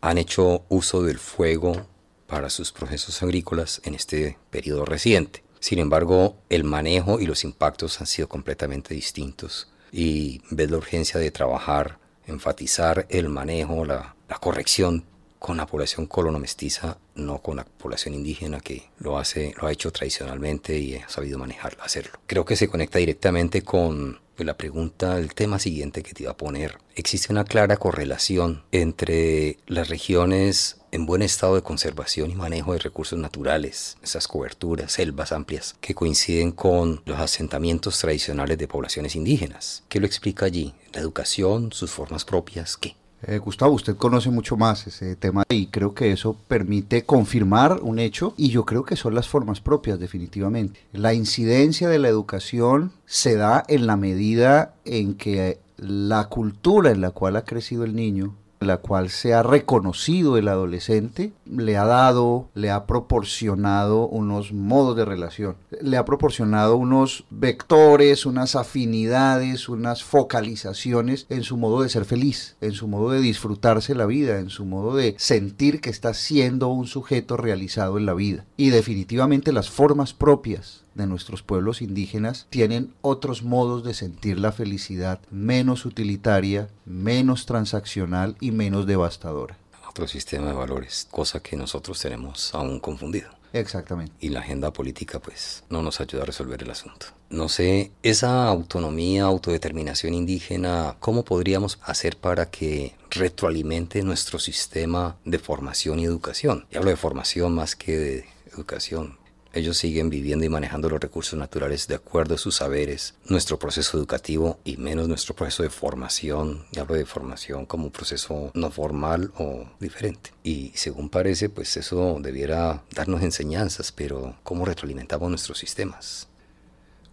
han 0.00 0.18
hecho 0.18 0.64
uso 0.68 1.02
del 1.02 1.18
fuego 1.18 1.86
para 2.26 2.50
sus 2.50 2.72
procesos 2.72 3.22
agrícolas 3.22 3.80
en 3.84 3.94
este 3.94 4.38
periodo 4.50 4.84
reciente. 4.84 5.44
Sin 5.60 5.78
embargo, 5.78 6.36
el 6.48 6.64
manejo 6.64 7.20
y 7.20 7.26
los 7.26 7.44
impactos 7.44 8.00
han 8.00 8.06
sido 8.06 8.28
completamente 8.28 8.94
distintos 8.94 9.70
y 9.92 10.42
ves 10.50 10.70
la 10.70 10.76
urgencia 10.76 11.18
de 11.18 11.30
trabajar, 11.30 11.98
enfatizar 12.26 13.06
el 13.08 13.28
manejo, 13.28 13.84
la, 13.84 14.16
la 14.28 14.38
corrección 14.38 15.04
con 15.46 15.58
la 15.58 15.66
población 15.66 16.06
colono-mestiza, 16.06 16.98
no 17.14 17.38
con 17.38 17.58
la 17.58 17.64
población 17.64 18.14
indígena 18.14 18.58
que 18.58 18.90
lo 18.98 19.16
hace, 19.16 19.54
lo 19.60 19.68
ha 19.68 19.72
hecho 19.72 19.92
tradicionalmente 19.92 20.76
y 20.76 20.96
ha 20.96 21.08
sabido 21.08 21.38
manejarlo, 21.38 21.84
hacerlo. 21.84 22.18
Creo 22.26 22.44
que 22.44 22.56
se 22.56 22.66
conecta 22.66 22.98
directamente 22.98 23.62
con 23.62 24.18
la 24.38 24.56
pregunta, 24.56 25.20
el 25.20 25.34
tema 25.34 25.60
siguiente 25.60 26.02
que 26.02 26.14
te 26.14 26.24
iba 26.24 26.32
a 26.32 26.36
poner. 26.36 26.78
Existe 26.96 27.32
una 27.32 27.44
clara 27.44 27.76
correlación 27.76 28.64
entre 28.72 29.58
las 29.68 29.88
regiones 29.88 30.78
en 30.90 31.06
buen 31.06 31.22
estado 31.22 31.54
de 31.54 31.62
conservación 31.62 32.32
y 32.32 32.34
manejo 32.34 32.72
de 32.72 32.80
recursos 32.80 33.16
naturales, 33.16 33.98
esas 34.02 34.26
coberturas, 34.26 34.90
selvas 34.90 35.30
amplias, 35.30 35.76
que 35.80 35.94
coinciden 35.94 36.50
con 36.50 37.02
los 37.04 37.20
asentamientos 37.20 38.00
tradicionales 38.00 38.58
de 38.58 38.66
poblaciones 38.66 39.14
indígenas. 39.14 39.84
¿Qué 39.88 40.00
lo 40.00 40.06
explica 40.06 40.46
allí? 40.46 40.74
¿La 40.92 41.00
educación, 41.00 41.72
sus 41.72 41.92
formas 41.92 42.24
propias? 42.24 42.76
¿Qué? 42.76 42.96
Eh, 43.22 43.38
Gustavo, 43.38 43.72
usted 43.72 43.96
conoce 43.96 44.30
mucho 44.30 44.56
más 44.56 44.86
ese 44.86 45.16
tema 45.16 45.44
y 45.48 45.66
creo 45.66 45.94
que 45.94 46.12
eso 46.12 46.36
permite 46.48 47.04
confirmar 47.04 47.80
un 47.82 47.98
hecho 47.98 48.34
y 48.36 48.50
yo 48.50 48.64
creo 48.64 48.84
que 48.84 48.96
son 48.96 49.14
las 49.14 49.26
formas 49.26 49.60
propias 49.60 49.98
definitivamente. 49.98 50.80
La 50.92 51.14
incidencia 51.14 51.88
de 51.88 51.98
la 51.98 52.08
educación 52.08 52.92
se 53.06 53.36
da 53.36 53.64
en 53.68 53.86
la 53.86 53.96
medida 53.96 54.74
en 54.84 55.14
que 55.14 55.58
la 55.78 56.28
cultura 56.28 56.90
en 56.90 57.00
la 57.00 57.10
cual 57.10 57.36
ha 57.36 57.44
crecido 57.44 57.84
el 57.84 57.96
niño 57.96 58.34
la 58.60 58.78
cual 58.78 59.10
se 59.10 59.34
ha 59.34 59.42
reconocido 59.42 60.36
el 60.36 60.48
adolescente, 60.48 61.32
le 61.44 61.76
ha 61.76 61.84
dado, 61.84 62.48
le 62.54 62.70
ha 62.70 62.86
proporcionado 62.86 64.06
unos 64.08 64.52
modos 64.52 64.96
de 64.96 65.04
relación, 65.04 65.56
le 65.80 65.96
ha 65.96 66.04
proporcionado 66.04 66.76
unos 66.76 67.24
vectores, 67.30 68.26
unas 68.26 68.56
afinidades, 68.56 69.68
unas 69.68 70.02
focalizaciones 70.02 71.26
en 71.28 71.42
su 71.42 71.56
modo 71.56 71.82
de 71.82 71.88
ser 71.88 72.04
feliz, 72.04 72.56
en 72.60 72.72
su 72.72 72.88
modo 72.88 73.10
de 73.10 73.20
disfrutarse 73.20 73.94
la 73.94 74.06
vida, 74.06 74.38
en 74.38 74.50
su 74.50 74.64
modo 74.64 74.96
de 74.96 75.14
sentir 75.18 75.80
que 75.80 75.90
está 75.90 76.14
siendo 76.14 76.68
un 76.68 76.86
sujeto 76.86 77.36
realizado 77.36 77.98
en 77.98 78.06
la 78.06 78.14
vida. 78.14 78.44
Y 78.56 78.70
definitivamente 78.70 79.52
las 79.52 79.70
formas 79.70 80.12
propias 80.12 80.85
de 80.96 81.06
nuestros 81.06 81.42
pueblos 81.42 81.82
indígenas 81.82 82.46
tienen 82.50 82.94
otros 83.02 83.42
modos 83.42 83.84
de 83.84 83.94
sentir 83.94 84.40
la 84.40 84.52
felicidad 84.52 85.20
menos 85.30 85.84
utilitaria, 85.84 86.68
menos 86.84 87.46
transaccional 87.46 88.36
y 88.40 88.50
menos 88.50 88.86
devastadora. 88.86 89.58
Otro 89.88 90.08
sistema 90.08 90.48
de 90.48 90.54
valores, 90.54 91.06
cosa 91.10 91.40
que 91.40 91.56
nosotros 91.56 92.00
tenemos 92.00 92.54
aún 92.54 92.80
confundido. 92.80 93.30
Exactamente. 93.52 94.12
Y 94.20 94.28
la 94.28 94.40
agenda 94.40 94.72
política 94.72 95.18
pues 95.18 95.64
no 95.70 95.82
nos 95.82 96.00
ayuda 96.00 96.22
a 96.22 96.26
resolver 96.26 96.62
el 96.62 96.70
asunto. 96.70 97.06
No 97.30 97.48
sé, 97.48 97.92
esa 98.02 98.46
autonomía, 98.46 99.24
autodeterminación 99.24 100.14
indígena, 100.14 100.96
¿cómo 101.00 101.24
podríamos 101.24 101.78
hacer 101.82 102.16
para 102.18 102.50
que 102.50 102.94
retroalimente 103.10 104.02
nuestro 104.02 104.38
sistema 104.38 105.16
de 105.24 105.38
formación 105.38 105.98
y 105.98 106.04
educación? 106.04 106.66
Y 106.70 106.76
hablo 106.76 106.90
de 106.90 106.96
formación 106.96 107.54
más 107.54 107.76
que 107.76 107.96
de 107.96 108.24
educación 108.52 109.18
ellos 109.56 109.78
siguen 109.78 110.10
viviendo 110.10 110.44
y 110.44 110.48
manejando 110.48 110.88
los 110.88 111.00
recursos 111.00 111.38
naturales 111.38 111.88
de 111.88 111.94
acuerdo 111.94 112.34
a 112.34 112.38
sus 112.38 112.56
saberes, 112.56 113.14
nuestro 113.26 113.58
proceso 113.58 113.96
educativo 113.96 114.58
y 114.64 114.76
menos 114.76 115.08
nuestro 115.08 115.34
proceso 115.34 115.62
de 115.62 115.70
formación. 115.70 116.66
Y 116.72 116.78
hablo 116.78 116.94
de 116.94 117.06
formación 117.06 117.66
como 117.66 117.84
un 117.84 117.90
proceso 117.90 118.50
no 118.54 118.70
formal 118.70 119.32
o 119.38 119.66
diferente. 119.80 120.30
Y 120.42 120.72
según 120.74 121.08
parece, 121.08 121.48
pues 121.48 121.76
eso 121.76 122.18
debiera 122.20 122.82
darnos 122.94 123.22
enseñanzas, 123.22 123.92
pero 123.92 124.36
¿cómo 124.42 124.64
retroalimentamos 124.64 125.30
nuestros 125.30 125.58
sistemas? 125.58 126.28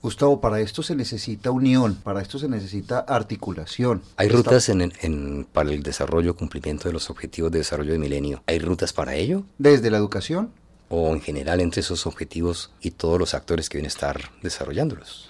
Gustavo, 0.04 0.42
para 0.42 0.60
esto 0.60 0.84
se 0.84 0.98
necesita 0.98 1.50
unión, 1.50 1.96
para 1.96 2.22
esto 2.22 2.38
se 2.38 2.50
necesita 2.50 3.00
articulación. 3.00 4.02
¿Hay 4.18 4.28
rutas 4.28 4.68
en, 4.68 5.48
para 5.54 5.72
el 5.72 5.82
desarrollo, 5.82 6.36
cumplimiento 6.36 6.90
de 6.90 6.94
los 6.94 7.10
objetivos 7.10 7.54
de 7.54 7.60
desarrollo 7.60 7.94
de 7.94 8.00
milenio? 8.00 8.44
¿Hay 8.46 8.60
rutas 8.60 8.92
para 8.92 9.16
ello? 9.16 9.44
Desde 9.58 9.90
la 9.90 9.96
educación, 9.96 10.52
o 10.96 11.12
en 11.12 11.22
general 11.22 11.60
entre 11.60 11.82
esos 11.82 12.06
objetivos 12.06 12.72
y 12.80 12.92
todos 12.92 13.18
los 13.18 13.34
actores 13.34 13.68
que 13.68 13.80
a 13.80 13.82
estar 13.82 14.30
desarrollándolos. 14.44 15.30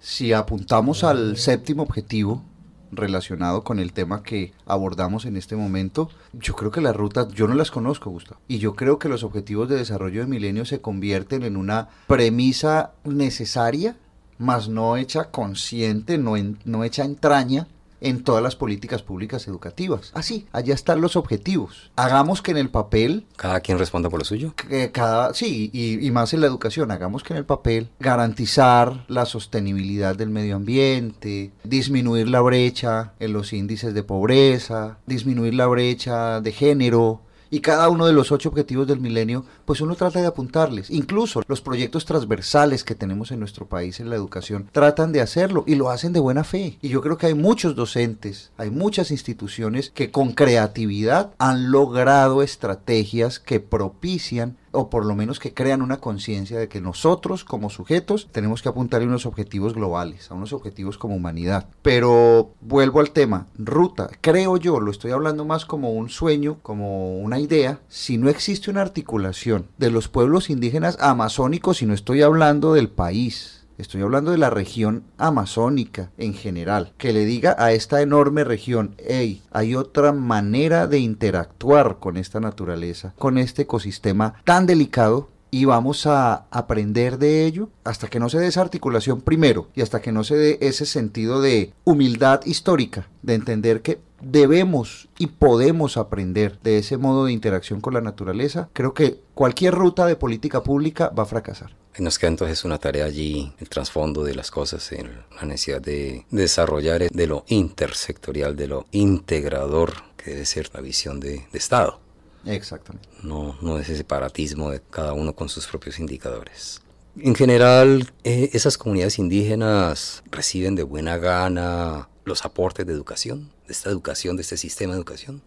Si 0.00 0.32
apuntamos 0.32 1.04
al 1.04 1.36
séptimo 1.36 1.84
objetivo 1.84 2.42
relacionado 2.90 3.62
con 3.62 3.78
el 3.78 3.92
tema 3.92 4.24
que 4.24 4.52
abordamos 4.66 5.24
en 5.24 5.36
este 5.36 5.54
momento, 5.54 6.10
yo 6.32 6.56
creo 6.56 6.72
que 6.72 6.80
las 6.80 6.96
rutas, 6.96 7.28
yo 7.28 7.46
no 7.46 7.54
las 7.54 7.70
conozco, 7.70 8.10
Gustavo, 8.10 8.40
y 8.48 8.58
yo 8.58 8.74
creo 8.74 8.98
que 8.98 9.08
los 9.08 9.22
objetivos 9.22 9.68
de 9.68 9.76
desarrollo 9.76 10.20
de 10.20 10.26
milenio 10.26 10.64
se 10.64 10.80
convierten 10.80 11.44
en 11.44 11.56
una 11.56 11.88
premisa 12.08 12.90
necesaria, 13.04 13.96
mas 14.38 14.68
no 14.68 14.96
hecha 14.96 15.30
consciente, 15.30 16.18
no, 16.18 16.34
no 16.64 16.82
hecha 16.82 17.04
entraña 17.04 17.68
en 18.04 18.22
todas 18.22 18.42
las 18.42 18.54
políticas 18.54 19.02
públicas 19.02 19.48
educativas. 19.48 20.10
Así, 20.14 20.46
allá 20.52 20.74
están 20.74 21.00
los 21.00 21.16
objetivos. 21.16 21.90
Hagamos 21.96 22.42
que 22.42 22.52
en 22.52 22.58
el 22.58 22.70
papel... 22.70 23.26
Cada 23.36 23.60
quien 23.60 23.78
responda 23.78 24.10
por 24.10 24.20
lo 24.20 24.24
suyo. 24.24 24.54
Que 24.54 24.92
cada, 24.92 25.34
sí, 25.34 25.70
y, 25.72 26.06
y 26.06 26.10
más 26.10 26.32
en 26.34 26.42
la 26.42 26.46
educación, 26.46 26.90
hagamos 26.90 27.22
que 27.22 27.32
en 27.32 27.38
el 27.38 27.46
papel 27.46 27.88
garantizar 27.98 29.04
la 29.08 29.24
sostenibilidad 29.24 30.14
del 30.14 30.30
medio 30.30 30.56
ambiente, 30.56 31.52
disminuir 31.64 32.28
la 32.28 32.40
brecha 32.42 33.14
en 33.18 33.32
los 33.32 33.52
índices 33.52 33.94
de 33.94 34.02
pobreza, 34.02 34.98
disminuir 35.06 35.54
la 35.54 35.66
brecha 35.66 36.40
de 36.40 36.52
género, 36.52 37.22
y 37.54 37.60
cada 37.60 37.88
uno 37.88 38.04
de 38.04 38.12
los 38.12 38.32
ocho 38.32 38.48
objetivos 38.48 38.88
del 38.88 38.98
milenio, 38.98 39.44
pues 39.64 39.80
uno 39.80 39.94
trata 39.94 40.20
de 40.20 40.26
apuntarles. 40.26 40.90
Incluso 40.90 41.40
los 41.46 41.60
proyectos 41.60 42.04
transversales 42.04 42.82
que 42.82 42.96
tenemos 42.96 43.30
en 43.30 43.38
nuestro 43.38 43.68
país 43.68 44.00
en 44.00 44.10
la 44.10 44.16
educación 44.16 44.68
tratan 44.72 45.12
de 45.12 45.20
hacerlo 45.20 45.62
y 45.64 45.76
lo 45.76 45.88
hacen 45.88 46.12
de 46.12 46.18
buena 46.18 46.42
fe. 46.42 46.78
Y 46.82 46.88
yo 46.88 47.00
creo 47.00 47.16
que 47.16 47.26
hay 47.26 47.34
muchos 47.34 47.76
docentes, 47.76 48.50
hay 48.56 48.70
muchas 48.70 49.12
instituciones 49.12 49.90
que 49.90 50.10
con 50.10 50.32
creatividad 50.32 51.32
han 51.38 51.70
logrado 51.70 52.42
estrategias 52.42 53.38
que 53.38 53.60
propician 53.60 54.56
o 54.74 54.90
por 54.90 55.06
lo 55.06 55.14
menos 55.14 55.38
que 55.38 55.54
crean 55.54 55.82
una 55.82 55.98
conciencia 55.98 56.58
de 56.58 56.68
que 56.68 56.80
nosotros 56.80 57.44
como 57.44 57.70
sujetos 57.70 58.28
tenemos 58.30 58.62
que 58.62 58.68
apuntar 58.68 59.02
a 59.02 59.04
unos 59.04 59.26
objetivos 59.26 59.74
globales, 59.74 60.30
a 60.30 60.34
unos 60.34 60.52
objetivos 60.52 60.98
como 60.98 61.16
humanidad. 61.16 61.68
Pero 61.82 62.50
vuelvo 62.60 63.00
al 63.00 63.12
tema, 63.12 63.46
ruta, 63.56 64.10
creo 64.20 64.56
yo, 64.56 64.80
lo 64.80 64.90
estoy 64.90 65.12
hablando 65.12 65.44
más 65.44 65.64
como 65.64 65.92
un 65.92 66.10
sueño, 66.10 66.58
como 66.62 67.18
una 67.18 67.38
idea, 67.38 67.80
si 67.88 68.18
no 68.18 68.28
existe 68.28 68.70
una 68.70 68.82
articulación 68.82 69.68
de 69.78 69.90
los 69.90 70.08
pueblos 70.08 70.50
indígenas 70.50 70.98
amazónicos, 71.00 71.82
y 71.82 71.86
no 71.86 71.94
estoy 71.94 72.22
hablando 72.22 72.74
del 72.74 72.88
país, 72.88 73.53
estoy 73.78 74.02
hablando 74.02 74.30
de 74.30 74.38
la 74.38 74.50
región 74.50 75.04
amazónica 75.18 76.10
en 76.18 76.34
general, 76.34 76.92
que 76.98 77.12
le 77.12 77.24
diga 77.24 77.56
a 77.58 77.72
esta 77.72 78.02
enorme 78.02 78.44
región, 78.44 78.94
hey, 78.98 79.42
hay 79.50 79.74
otra 79.74 80.12
manera 80.12 80.86
de 80.86 80.98
interactuar 80.98 81.98
con 81.98 82.16
esta 82.16 82.40
naturaleza, 82.40 83.14
con 83.18 83.38
este 83.38 83.62
ecosistema 83.62 84.34
tan 84.44 84.66
delicado 84.66 85.28
y 85.54 85.66
vamos 85.66 86.04
a 86.06 86.46
aprender 86.50 87.16
de 87.16 87.44
ello 87.44 87.68
hasta 87.84 88.08
que 88.08 88.18
no 88.18 88.28
se 88.28 88.40
dé 88.40 88.48
esa 88.48 88.60
articulación 88.60 89.20
primero 89.20 89.68
y 89.72 89.82
hasta 89.82 90.02
que 90.02 90.10
no 90.10 90.24
se 90.24 90.34
dé 90.34 90.58
ese 90.60 90.84
sentido 90.84 91.40
de 91.40 91.72
humildad 91.84 92.40
histórica, 92.44 93.08
de 93.22 93.34
entender 93.34 93.80
que 93.80 94.00
debemos 94.20 95.08
y 95.16 95.28
podemos 95.28 95.96
aprender 95.96 96.58
de 96.64 96.78
ese 96.78 96.96
modo 96.96 97.26
de 97.26 97.32
interacción 97.32 97.80
con 97.80 97.94
la 97.94 98.00
naturaleza, 98.00 98.68
creo 98.72 98.94
que 98.94 99.20
cualquier 99.34 99.74
ruta 99.74 100.06
de 100.06 100.16
política 100.16 100.64
pública 100.64 101.10
va 101.16 101.22
a 101.22 101.26
fracasar. 101.26 101.76
Nos 101.98 102.18
queda 102.18 102.30
entonces 102.30 102.64
una 102.64 102.78
tarea 102.78 103.04
allí, 103.04 103.52
el 103.58 103.68
trasfondo 103.68 104.24
de 104.24 104.34
las 104.34 104.50
cosas, 104.50 104.90
en 104.92 105.10
la 105.36 105.46
necesidad 105.46 105.80
de 105.80 106.26
desarrollar 106.30 107.08
de 107.08 107.26
lo 107.26 107.44
intersectorial, 107.48 108.56
de 108.56 108.68
lo 108.68 108.86
integrador 108.90 109.94
que 110.16 110.32
debe 110.32 110.46
ser 110.46 110.70
la 110.74 110.80
visión 110.80 111.20
de, 111.20 111.46
de 111.52 111.58
Estado. 111.58 112.00
Exactamente. 112.44 113.08
No, 113.22 113.56
no 113.62 113.78
ese 113.78 113.96
separatismo 113.96 114.70
de 114.70 114.80
cada 114.90 115.12
uno 115.12 115.34
con 115.34 115.48
sus 115.48 115.66
propios 115.66 115.98
indicadores. 115.98 116.80
En 117.16 117.34
general, 117.34 118.12
eh, 118.24 118.50
esas 118.52 118.76
comunidades 118.76 119.18
indígenas 119.18 120.24
reciben 120.30 120.74
de 120.74 120.82
buena 120.82 121.16
gana 121.16 122.08
los 122.24 122.44
aportes 122.44 122.86
de 122.86 122.92
educación, 122.92 123.52
de 123.66 123.72
esta 123.72 123.88
educación, 123.88 124.36
de 124.36 124.42
este 124.42 124.56
sistema 124.56 124.94
de 124.94 124.98
educación. 124.98 125.42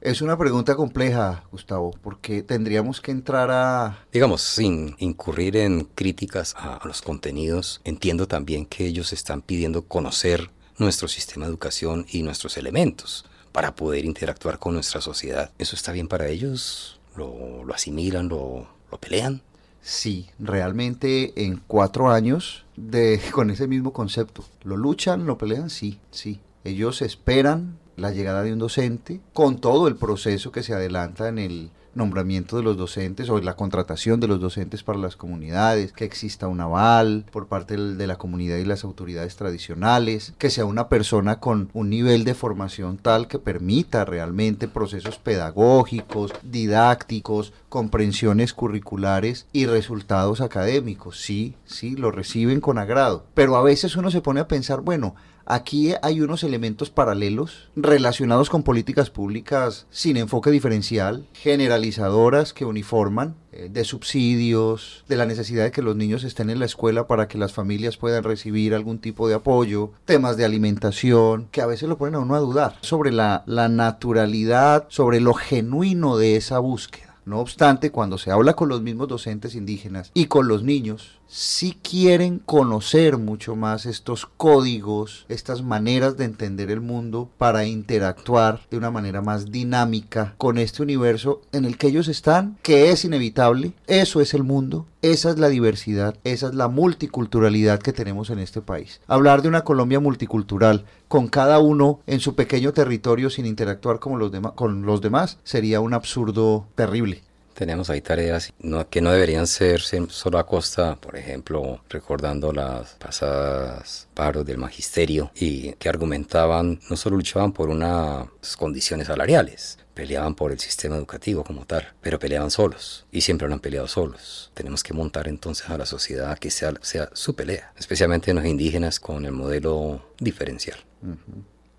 Es 0.00 0.22
una 0.22 0.38
pregunta 0.38 0.76
compleja, 0.76 1.44
Gustavo, 1.52 1.90
porque 2.02 2.42
tendríamos 2.42 3.02
que 3.02 3.10
entrar 3.10 3.50
a... 3.50 3.98
Digamos, 4.10 4.40
sin 4.40 4.96
incurrir 4.98 5.58
en 5.58 5.84
críticas 5.84 6.54
a, 6.56 6.80
los 6.86 7.02
contenidos, 7.02 7.82
entiendo 7.84 8.26
también 8.26 8.64
que 8.64 8.86
ellos 8.86 9.12
están 9.12 9.42
pidiendo 9.42 9.82
conocer 9.82 10.50
nuestro 10.78 11.06
sistema 11.06 11.44
de 11.44 11.50
educación 11.50 12.06
y 12.10 12.22
nuestros 12.22 12.56
elementos 12.56 13.26
para 13.52 13.74
poder 13.74 14.06
interactuar 14.06 14.58
con 14.58 14.72
nuestra 14.72 15.02
sociedad. 15.02 15.50
¿Eso 15.58 15.76
está 15.76 15.92
bien 15.92 16.08
para 16.08 16.28
ellos? 16.28 16.98
¿Lo, 17.14 17.62
lo 17.62 17.74
asimilan? 17.74 18.30
Lo, 18.30 18.68
¿Lo 18.90 18.98
pelean? 18.98 19.42
Sí, 19.82 20.30
realmente 20.38 21.44
en 21.44 21.60
cuatro 21.66 22.10
años 22.10 22.64
de, 22.74 23.20
con 23.32 23.50
ese 23.50 23.66
mismo 23.66 23.92
concepto. 23.92 24.46
¿Lo 24.62 24.78
luchan? 24.78 25.26
¿Lo 25.26 25.36
pelean? 25.36 25.68
Sí, 25.68 26.00
sí. 26.10 26.40
Ellos 26.64 27.02
esperan 27.02 27.78
la 28.00 28.10
llegada 28.10 28.42
de 28.42 28.52
un 28.52 28.58
docente 28.58 29.20
con 29.32 29.60
todo 29.60 29.88
el 29.88 29.96
proceso 29.96 30.50
que 30.52 30.62
se 30.62 30.74
adelanta 30.74 31.28
en 31.28 31.38
el 31.38 31.70
nombramiento 31.94 32.56
de 32.56 32.62
los 32.62 32.76
docentes 32.76 33.28
o 33.30 33.40
la 33.40 33.56
contratación 33.56 34.20
de 34.20 34.28
los 34.28 34.40
docentes 34.40 34.82
para 34.82 34.98
las 34.98 35.16
comunidades, 35.16 35.92
que 35.92 36.04
exista 36.04 36.48
un 36.48 36.60
aval 36.60 37.26
por 37.30 37.48
parte 37.48 37.76
de 37.76 38.06
la 38.06 38.16
comunidad 38.16 38.58
y 38.58 38.64
las 38.64 38.84
autoridades 38.84 39.36
tradicionales, 39.36 40.34
que 40.38 40.50
sea 40.50 40.64
una 40.64 40.88
persona 40.88 41.40
con 41.40 41.70
un 41.72 41.90
nivel 41.90 42.24
de 42.24 42.34
formación 42.34 42.96
tal 42.96 43.28
que 43.28 43.38
permita 43.38 44.04
realmente 44.04 44.68
procesos 44.68 45.18
pedagógicos, 45.18 46.32
didácticos, 46.42 47.52
comprensiones 47.68 48.52
curriculares 48.52 49.46
y 49.52 49.66
resultados 49.66 50.40
académicos. 50.40 51.20
Sí, 51.20 51.56
sí, 51.64 51.96
lo 51.96 52.10
reciben 52.10 52.60
con 52.60 52.78
agrado. 52.78 53.26
Pero 53.34 53.56
a 53.56 53.62
veces 53.62 53.96
uno 53.96 54.10
se 54.10 54.20
pone 54.20 54.40
a 54.40 54.48
pensar, 54.48 54.80
bueno, 54.80 55.14
Aquí 55.52 55.94
hay 56.02 56.20
unos 56.20 56.44
elementos 56.44 56.90
paralelos 56.90 57.70
relacionados 57.74 58.48
con 58.48 58.62
políticas 58.62 59.10
públicas 59.10 59.88
sin 59.90 60.16
enfoque 60.16 60.52
diferencial, 60.52 61.26
generalizadoras 61.32 62.52
que 62.52 62.64
uniforman, 62.64 63.34
eh, 63.50 63.68
de 63.68 63.82
subsidios, 63.82 65.04
de 65.08 65.16
la 65.16 65.26
necesidad 65.26 65.64
de 65.64 65.72
que 65.72 65.82
los 65.82 65.96
niños 65.96 66.22
estén 66.22 66.50
en 66.50 66.60
la 66.60 66.66
escuela 66.66 67.08
para 67.08 67.26
que 67.26 67.36
las 67.36 67.52
familias 67.52 67.96
puedan 67.96 68.22
recibir 68.22 68.76
algún 68.76 69.00
tipo 69.00 69.26
de 69.26 69.34
apoyo, 69.34 69.90
temas 70.04 70.36
de 70.36 70.44
alimentación, 70.44 71.48
que 71.50 71.62
a 71.62 71.66
veces 71.66 71.88
lo 71.88 71.98
ponen 71.98 72.14
a 72.14 72.20
uno 72.20 72.36
a 72.36 72.38
dudar 72.38 72.78
sobre 72.80 73.10
la, 73.10 73.42
la 73.46 73.68
naturalidad, 73.68 74.86
sobre 74.88 75.18
lo 75.18 75.34
genuino 75.34 76.16
de 76.16 76.36
esa 76.36 76.60
búsqueda. 76.60 77.16
No 77.24 77.40
obstante, 77.40 77.90
cuando 77.90 78.18
se 78.18 78.30
habla 78.30 78.54
con 78.54 78.68
los 78.68 78.82
mismos 78.82 79.08
docentes 79.08 79.54
indígenas 79.54 80.10
y 80.14 80.26
con 80.26 80.48
los 80.48 80.62
niños, 80.62 81.19
sí 81.30 81.78
quieren 81.80 82.40
conocer 82.40 83.16
mucho 83.16 83.54
más 83.54 83.86
estos 83.86 84.26
códigos, 84.26 85.26
estas 85.28 85.62
maneras 85.62 86.16
de 86.16 86.24
entender 86.24 86.72
el 86.72 86.80
mundo 86.80 87.30
para 87.38 87.64
interactuar 87.64 88.60
de 88.68 88.76
una 88.76 88.90
manera 88.90 89.22
más 89.22 89.52
dinámica 89.52 90.34
con 90.38 90.58
este 90.58 90.82
universo 90.82 91.40
en 91.52 91.64
el 91.64 91.78
que 91.78 91.86
ellos 91.86 92.08
están, 92.08 92.58
que 92.62 92.90
es 92.90 93.04
inevitable. 93.04 93.72
Eso 93.86 94.20
es 94.20 94.34
el 94.34 94.42
mundo, 94.42 94.86
esa 95.02 95.30
es 95.30 95.38
la 95.38 95.48
diversidad, 95.48 96.16
esa 96.24 96.48
es 96.48 96.54
la 96.54 96.66
multiculturalidad 96.66 97.78
que 97.78 97.92
tenemos 97.92 98.30
en 98.30 98.40
este 98.40 98.60
país. 98.60 99.00
Hablar 99.06 99.42
de 99.42 99.48
una 99.48 99.62
Colombia 99.62 100.00
multicultural 100.00 100.84
con 101.06 101.28
cada 101.28 101.60
uno 101.60 102.00
en 102.08 102.18
su 102.18 102.34
pequeño 102.34 102.72
territorio 102.72 103.30
sin 103.30 103.46
interactuar 103.46 104.00
con 104.00 104.18
los, 104.18 104.32
con 104.56 104.82
los 104.82 105.00
demás 105.00 105.38
sería 105.44 105.80
un 105.80 105.94
absurdo 105.94 106.66
terrible 106.74 107.22
tenemos 107.60 107.90
ahí 107.90 108.00
tareas 108.00 108.54
que 108.88 109.02
no 109.02 109.12
deberían 109.12 109.46
ser 109.46 109.82
solo 109.82 110.38
a 110.38 110.46
costa, 110.46 110.96
por 110.96 111.14
ejemplo, 111.14 111.84
recordando 111.90 112.54
las 112.54 112.94
pasadas 112.94 114.08
paros 114.14 114.46
del 114.46 114.56
magisterio 114.56 115.30
y 115.34 115.72
que 115.72 115.90
argumentaban, 115.90 116.80
no 116.88 116.96
solo 116.96 117.16
luchaban 117.16 117.52
por 117.52 117.68
unas 117.68 118.28
condiciones 118.56 119.08
salariales, 119.08 119.78
peleaban 119.92 120.34
por 120.34 120.52
el 120.52 120.58
sistema 120.58 120.96
educativo 120.96 121.44
como 121.44 121.66
tal, 121.66 121.86
pero 122.00 122.18
peleaban 122.18 122.50
solos 122.50 123.04
y 123.12 123.20
siempre 123.20 123.46
lo 123.46 123.52
han 123.52 123.60
peleado 123.60 123.88
solos. 123.88 124.50
Tenemos 124.54 124.82
que 124.82 124.94
montar 124.94 125.28
entonces 125.28 125.68
a 125.68 125.76
la 125.76 125.84
sociedad 125.84 126.38
que 126.38 126.50
sea, 126.50 126.72
sea 126.80 127.10
su 127.12 127.34
pelea, 127.34 127.74
especialmente 127.78 128.30
en 128.30 128.38
los 128.38 128.46
indígenas 128.46 128.98
con 128.98 129.26
el 129.26 129.32
modelo 129.32 130.14
diferencial. 130.18 130.78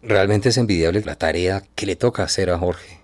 Realmente 0.04 0.50
es 0.50 0.58
envidiable 0.58 1.02
la 1.04 1.16
tarea 1.16 1.64
que 1.74 1.88
le 1.88 1.96
toca 1.96 2.22
hacer 2.22 2.52
a 2.52 2.60
Jorge 2.60 3.01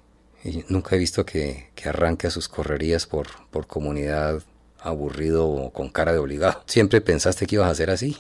nunca 0.70 0.96
he 0.96 1.00
visto 1.00 1.26
que, 1.26 1.70
que 1.76 1.90
arranque 1.90 2.28
a 2.28 2.32
sus 2.32 2.48
correrías 2.48 3.06
por, 3.06 3.28
por 3.52 3.68
comunidad 3.68 4.42
aburrido 4.80 5.48
o 5.48 5.72
con 5.72 5.90
cara 5.90 6.14
de 6.14 6.20
obligado. 6.20 6.62
¿Siempre 6.66 7.02
pensaste 7.02 7.46
que 7.46 7.56
ibas 7.56 7.70
a 7.70 7.76
ser 7.76 7.90
así? 7.90 8.18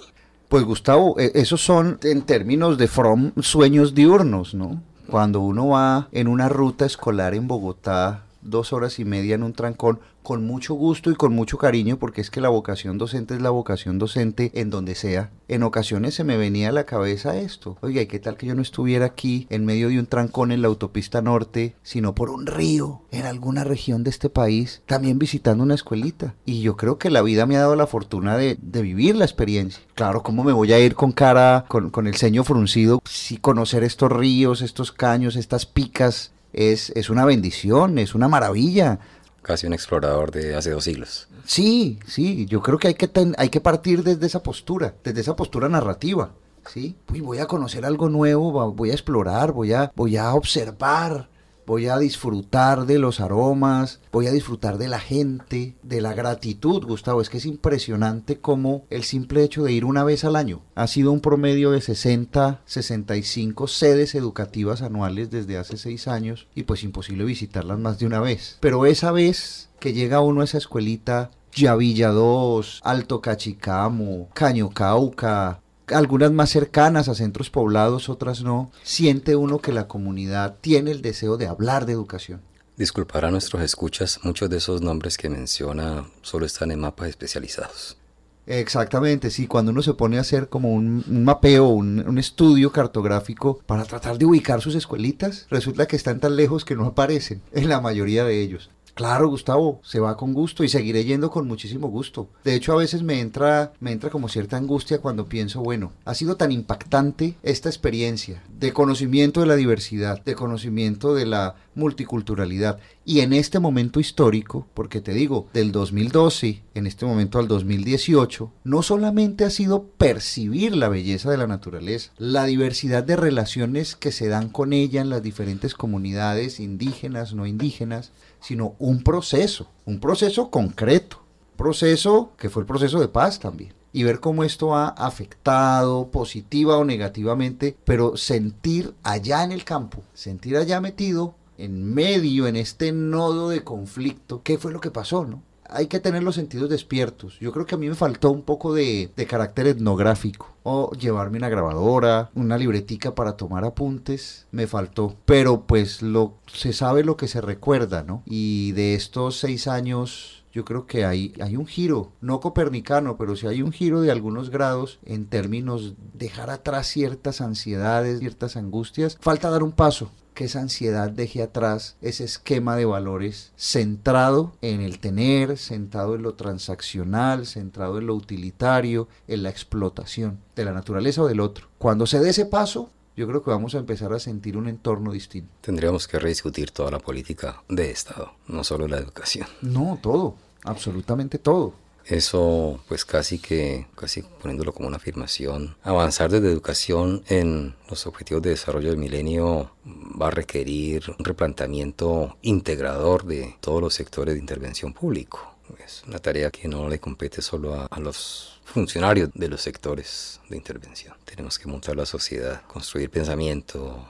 Pues 0.49 0.63
Gustavo, 0.63 1.19
e, 1.19 1.31
esos 1.35 1.61
son 1.61 1.99
en 2.03 2.21
términos 2.21 2.77
de 2.77 2.87
From 2.87 3.31
sueños 3.41 3.93
diurnos, 3.93 4.53
¿no? 4.53 4.81
Cuando 5.09 5.39
uno 5.41 5.69
va 5.69 6.09
en 6.11 6.27
una 6.27 6.49
ruta 6.49 6.85
escolar 6.85 7.33
en 7.33 7.47
Bogotá, 7.47 8.23
dos 8.47 8.73
horas 8.73 8.99
y 8.99 9.05
media 9.05 9.35
en 9.35 9.43
un 9.43 9.53
trancón, 9.53 9.99
con 10.23 10.45
mucho 10.45 10.73
gusto 10.73 11.09
y 11.09 11.15
con 11.15 11.33
mucho 11.33 11.57
cariño, 11.57 11.97
porque 11.97 12.19
es 12.19 12.29
que 12.29 12.41
la 12.41 12.49
vocación 12.49 12.97
docente 12.97 13.35
es 13.35 13.41
la 13.41 13.49
vocación 13.49 13.97
docente 13.97 14.51
en 14.55 14.69
donde 14.69 14.95
sea. 14.95 15.31
En 15.47 15.63
ocasiones 15.63 16.15
se 16.15 16.25
me 16.25 16.35
venía 16.35 16.69
a 16.69 16.73
la 16.73 16.85
cabeza 16.85 17.37
esto. 17.37 17.77
Oiga, 17.79 18.01
¿y 18.01 18.07
qué 18.07 18.19
tal 18.19 18.35
que 18.35 18.45
yo 18.45 18.53
no 18.53 18.61
estuviera 18.61 19.05
aquí 19.05 19.47
en 19.49 19.65
medio 19.65 19.87
de 19.87 19.99
un 19.99 20.05
trancón 20.05 20.51
en 20.51 20.61
la 20.61 20.67
autopista 20.67 21.21
norte, 21.21 21.75
sino 21.81 22.13
por 22.13 22.29
un 22.29 22.45
río 22.45 23.03
en 23.11 23.25
alguna 23.25 23.63
región 23.63 24.03
de 24.03 24.09
este 24.09 24.29
país, 24.29 24.81
también 24.85 25.17
visitando 25.17 25.63
una 25.63 25.75
escuelita? 25.75 26.35
Y 26.45 26.61
yo 26.61 26.75
creo 26.75 26.97
que 26.97 27.09
la 27.09 27.21
vida 27.21 27.45
me 27.45 27.55
ha 27.55 27.61
dado 27.61 27.77
la 27.77 27.87
fortuna 27.87 28.35
de, 28.37 28.57
vivir 28.61 29.15
la 29.15 29.25
experiencia. 29.25 29.81
Claro, 29.95 30.23
¿cómo 30.23 30.43
me 30.43 30.53
voy 30.53 30.73
a 30.73 30.79
ir 30.79 30.93
con 30.93 31.11
cara, 31.11 31.65
con, 31.67 31.89
con 31.89 32.05
el 32.05 32.15
ceño 32.15 32.43
fruncido, 32.43 33.01
si 33.05 33.37
conocer 33.37 33.83
estos 33.83 34.11
ríos, 34.11 34.61
estos 34.61 34.91
caños, 34.91 35.35
estas 35.35 35.65
picas? 35.65 36.33
Es, 36.57 36.91
es 36.95 37.09
una 37.09 37.23
bendición, 37.23 37.99
es 37.99 38.15
una 38.15 38.27
maravilla 38.27 38.99
casi 39.47 39.65
un 39.65 39.73
explorador 39.73 40.29
de 40.31 40.55
hace 40.55 40.71
dos 40.71 40.83
siglos. 40.83 41.29
Sí, 41.45 41.99
sí, 42.05 42.45
yo 42.47 42.61
creo 42.61 42.77
que 42.77 42.89
hay 42.89 42.95
que, 42.95 43.09
hay 43.37 43.47
que 43.47 43.61
partir 43.61 44.03
desde 44.03 44.25
esa 44.25 44.43
postura, 44.43 44.93
desde 45.05 45.21
esa 45.21 45.37
postura 45.37 45.69
narrativa. 45.69 46.33
¿sí? 46.67 46.97
voy 47.07 47.39
a 47.39 47.45
conocer 47.45 47.85
algo 47.85 48.09
nuevo, 48.09 48.73
voy 48.73 48.91
a 48.91 48.93
explorar, 48.93 49.53
voy 49.53 49.71
a, 49.71 49.93
voy 49.95 50.17
a 50.17 50.33
observar, 50.33 51.29
voy 51.67 51.87
a 51.87 51.99
disfrutar 51.99 52.85
de 52.85 52.97
los 52.97 53.19
aromas, 53.19 53.99
voy 54.11 54.25
a 54.27 54.31
disfrutar 54.31 54.77
de 54.77 54.87
la 54.87 54.99
gente, 54.99 55.75
de 55.83 56.01
la 56.01 56.13
gratitud, 56.13 56.83
Gustavo. 56.83 57.21
Es 57.21 57.29
que 57.29 57.37
es 57.37 57.45
impresionante 57.45 58.39
cómo 58.39 58.85
el 58.89 59.03
simple 59.03 59.43
hecho 59.43 59.63
de 59.63 59.73
ir 59.73 59.83
una 59.83 60.05
vez 60.05 60.23
al 60.23 60.37
año 60.37 60.61
ha 60.75 60.87
sido 60.87 61.11
un 61.11 61.19
promedio 61.19 61.71
de 61.71 61.81
60, 61.81 62.61
65 62.65 63.67
sedes 63.67 64.15
educativas 64.15 64.81
anuales 64.81 65.29
desde 65.29 65.57
hace 65.57 65.75
seis 65.75 66.07
años 66.07 66.47
y 66.55 66.63
pues 66.63 66.83
imposible 66.83 67.25
visitarlas 67.25 67.77
más 67.77 67.99
de 67.99 68.05
una 68.05 68.21
vez. 68.21 68.57
Pero 68.61 68.85
esa 68.85 69.11
vez 69.11 69.69
que 69.79 69.91
llega 69.91 70.21
uno 70.21 70.41
a 70.41 70.45
esa 70.45 70.57
escuelita, 70.57 71.31
Yavilla 71.53 72.09
2, 72.09 72.81
Alto 72.85 73.19
Cachicamo, 73.19 74.29
Caño 74.33 74.69
Cauca, 74.69 75.59
algunas 75.87 76.31
más 76.31 76.49
cercanas 76.49 77.07
a 77.07 77.15
centros 77.15 77.49
poblados, 77.49 78.09
otras 78.09 78.41
no, 78.43 78.71
siente 78.83 79.35
uno 79.35 79.59
que 79.59 79.71
la 79.71 79.87
comunidad 79.87 80.57
tiene 80.61 80.91
el 80.91 81.01
deseo 81.01 81.37
de 81.37 81.47
hablar 81.47 81.85
de 81.85 81.93
educación. 81.93 82.41
Disculpar 82.75 83.25
a 83.25 83.31
nuestros 83.31 83.61
escuchas, 83.63 84.19
muchos 84.23 84.49
de 84.49 84.57
esos 84.57 84.81
nombres 84.81 85.17
que 85.17 85.29
menciona 85.29 86.05
solo 86.21 86.45
están 86.45 86.71
en 86.71 86.79
mapas 86.79 87.09
especializados. 87.09 87.97
Exactamente, 88.45 89.29
sí, 89.29 89.45
cuando 89.45 89.71
uno 89.71 89.81
se 89.81 89.93
pone 89.93 90.17
a 90.17 90.21
hacer 90.21 90.47
como 90.47 90.73
un, 90.73 91.03
mapeo, 91.25 91.67
un, 91.67 92.07
un, 92.07 92.17
estudio 92.17 92.71
cartográfico 92.71 93.59
para 93.65 93.83
tratar 93.83 94.17
de 94.17 94.25
ubicar 94.25 94.61
sus 94.61 94.75
escuelitas, 94.75 95.47
resulta 95.49 95.85
que 95.85 95.97
están 95.97 96.21
tan 96.21 96.37
lejos 96.37 96.63
que 96.63 96.75
no 96.75 96.85
aparecen 96.85 97.41
en 97.51 97.67
la 97.67 97.81
mayoría 97.81 98.23
de 98.23 98.41
ellos. 98.41 98.69
Claro, 98.97 99.29
Gustavo, 99.29 99.79
se 99.83 99.99
va 99.99 100.17
con 100.17 100.33
gusto 100.33 100.63
y 100.63 100.69
seguiré 100.69 101.03
yendo 101.03 101.29
con 101.29 101.47
muchísimo 101.47 101.87
gusto. 101.87 102.29
De 102.43 102.55
hecho, 102.55 102.73
a 102.73 102.77
veces 102.77 103.03
me 103.03 103.19
entra, 103.19 103.71
me 103.79 103.91
entra 103.91 104.09
como 104.09 104.27
cierta 104.27 104.57
angustia 104.57 104.97
cuando 104.97 105.27
pienso, 105.27 105.61
bueno, 105.61 105.91
ha 106.03 106.15
sido 106.15 106.35
tan 106.35 106.51
impactante 106.51 107.35
esta 107.43 107.69
experiencia 107.69 108.41
de 108.57 108.73
conocimiento 108.73 109.41
de 109.41 109.45
la 109.45 109.55
diversidad, 109.55 110.23
de 110.23 110.33
conocimiento 110.33 111.13
de 111.13 111.27
la 111.27 111.53
multiculturalidad. 111.75 112.79
Y 113.05 113.19
en 113.19 113.33
este 113.33 113.59
momento 113.59 113.99
histórico, 113.99 114.67
porque 114.73 114.99
te 114.99 115.13
digo, 115.13 115.47
del 115.53 115.71
2012, 115.71 116.63
en 116.73 116.87
este 116.87 117.05
momento 117.05 117.37
al 117.37 117.47
2018, 117.47 118.51
no 118.63 118.81
solamente 118.81 119.45
ha 119.45 119.49
sido 119.51 119.83
percibir 119.83 120.75
la 120.75 120.89
belleza 120.89 121.29
de 121.29 121.37
la 121.37 121.47
naturaleza, 121.47 122.11
la 122.17 122.45
diversidad 122.45 123.03
de 123.03 123.15
relaciones 123.15 123.95
que 123.95 124.11
se 124.11 124.27
dan 124.27 124.49
con 124.49 124.73
ella 124.73 125.01
en 125.01 125.09
las 125.11 125.21
diferentes 125.21 125.75
comunidades 125.75 126.59
indígenas, 126.59 127.33
no 127.33 127.45
indígenas, 127.45 128.11
sino 128.47 128.75
un 128.79 129.03
proceso, 129.03 129.67
un 129.85 129.99
proceso 129.99 130.49
concreto, 130.49 131.21
proceso 131.57 132.31
que 132.37 132.49
fue 132.49 132.61
el 132.61 132.65
proceso 132.65 132.97
de 132.97 133.09
paz 133.09 133.39
también. 133.39 133.73
Y 133.91 134.03
ver 134.03 134.21
cómo 134.21 134.45
esto 134.45 134.73
ha 134.73 134.87
afectado 134.87 136.11
positiva 136.11 136.77
o 136.77 136.85
negativamente, 136.85 137.75
pero 137.83 138.15
sentir 138.15 138.93
allá 139.03 139.43
en 139.43 139.51
el 139.51 139.65
campo, 139.65 140.01
sentir 140.13 140.55
allá 140.55 140.79
metido, 140.79 141.35
en 141.57 141.93
medio, 141.93 142.47
en 142.47 142.55
este 142.55 142.93
nodo 142.93 143.49
de 143.49 143.65
conflicto, 143.65 144.41
qué 144.43 144.57
fue 144.57 144.71
lo 144.71 144.79
que 144.79 144.91
pasó, 144.91 145.25
¿no? 145.25 145.41
Hay 145.69 145.87
que 145.87 145.99
tener 145.99 146.23
los 146.23 146.35
sentidos 146.35 146.69
despiertos. 146.69 147.39
Yo 147.39 147.51
creo 147.51 147.65
que 147.65 147.75
a 147.75 147.77
mí 147.77 147.87
me 147.87 147.95
faltó 147.95 148.31
un 148.31 148.41
poco 148.41 148.73
de, 148.73 149.11
carácter 149.27 149.67
etnográfico. 149.67 150.53
O 150.63 150.91
llevarme 150.91 151.37
una 151.37 151.49
grabadora, 151.49 152.29
una 152.35 152.57
libretica 152.57 153.15
para 153.15 153.37
tomar 153.37 153.63
apuntes, 153.63 154.47
me 154.51 154.67
faltó. 154.67 155.15
Pero 155.25 155.61
pues 155.65 156.01
lo, 156.01 156.35
se 156.51 156.73
sabe 156.73 157.03
lo 157.03 157.15
que 157.15 157.27
se 157.27 157.39
recuerda, 157.39 158.03
¿no? 158.03 158.21
Y 158.25 158.73
de 158.73 158.95
estos 158.95 159.39
seis 159.39 159.67
años 159.67 160.43
yo 160.51 160.65
creo 160.65 160.87
que 160.87 161.05
hay, 161.05 161.33
hay 161.39 161.55
un 161.55 161.67
giro, 161.67 162.11
no 162.19 162.39
copernicano, 162.39 163.15
pero 163.17 163.35
sí 163.35 163.47
hay 163.47 163.61
un 163.61 163.71
giro 163.71 164.01
de 164.01 164.11
algunos 164.11 164.49
grados 164.49 164.99
en 165.05 165.27
términos 165.27 165.95
de 166.13 166.27
dejar 166.27 166.49
atrás 166.49 166.87
ciertas 166.87 167.41
ansiedades, 167.41 168.19
ciertas 168.19 168.57
angustias. 168.57 169.17
Falta 169.21 169.49
dar 169.49 169.61
un 169.61 169.71
paso, 169.71 170.09
que 170.37 170.45
esa 170.45 170.61
ansiedad 170.61 171.09
deje 171.09 171.41
atrás 171.41 171.97
ese 171.99 172.23
esquema 172.23 172.75
de 172.75 172.85
valores 172.85 173.53
centrado 173.57 174.53
en 174.61 174.81
el 174.81 174.99
tener, 174.99 175.57
centrado 175.57 176.13
en 176.13 176.21
lo 176.21 176.35
transaccional, 176.35 177.47
centrado 177.47 177.97
en 177.97 178.05
lo 178.05 178.13
utilitario, 178.13 179.07
en 179.27 179.41
la 179.41 179.49
explotación 179.49 180.39
de 180.55 180.63
la 180.63 180.73
naturaleza 180.73 181.23
o 181.23 181.27
del 181.27 181.39
otro. 181.39 181.69
Cuando 181.79 182.05
se 182.05 182.19
dé 182.19 182.29
ese 182.29 182.45
paso, 182.45 182.91
yo 183.15 183.27
creo 183.27 183.43
que 183.43 183.49
vamos 183.49 183.73
a 183.73 183.79
empezar 183.79 184.13
a 184.13 184.19
sentir 184.19 184.57
un 184.57 184.67
entorno 184.67 185.11
distinto. 185.11 185.49
Tendríamos 185.61 186.07
que 186.07 186.19
rediscutir 186.19 186.69
toda 186.69 186.91
la 186.91 186.99
política 186.99 187.63
de 187.67 187.89
Estado, 187.89 188.33
no 188.47 188.63
solo 188.63 188.87
la 188.87 188.97
educación. 188.97 189.47
No, 189.63 189.97
todo, 190.03 190.35
absolutamente 190.63 191.39
todo. 191.39 191.73
Eso, 192.07 192.79
pues 192.87 193.03
casi 193.03 193.37
que, 193.37 193.87
casi 193.95 194.21
poniéndolo 194.21 194.73
como 194.73 194.87
una 194.87 194.95
afirmación, 194.95 195.75
avanzar 195.83 196.31
desde 196.31 196.49
educación 196.49 197.23
en 197.27 197.75
los 197.89 198.07
objetivos 198.07 198.41
de 198.43 198.51
desarrollo 198.51 198.89
del 198.89 198.97
milenio 198.97 199.71
va 200.19 200.27
a 200.27 200.31
requerir 200.31 201.03
un 201.17 201.23
replanteamiento 201.23 202.37
integrador 202.41 203.25
de 203.25 203.55
todos 203.59 203.81
los 203.81 203.93
sectores 203.93 204.35
de 204.35 204.39
intervención 204.39 204.93
público. 204.93 205.55
Es 205.85 206.03
una 206.07 206.19
tarea 206.19 206.49
que 206.49 206.67
no 206.67 206.87
le 206.89 206.99
compete 206.99 207.41
solo 207.41 207.87
a, 207.89 207.99
los 207.99 208.61
funcionarios 208.65 209.29
de 209.33 209.49
los 209.49 209.61
sectores 209.61 210.39
de 210.49 210.57
intervención. 210.57 211.15
Tenemos 211.25 211.59
que 211.59 211.67
montar 211.67 211.95
la 211.95 212.05
sociedad, 212.05 212.61
construir 212.67 213.09
pensamiento, 213.09 214.07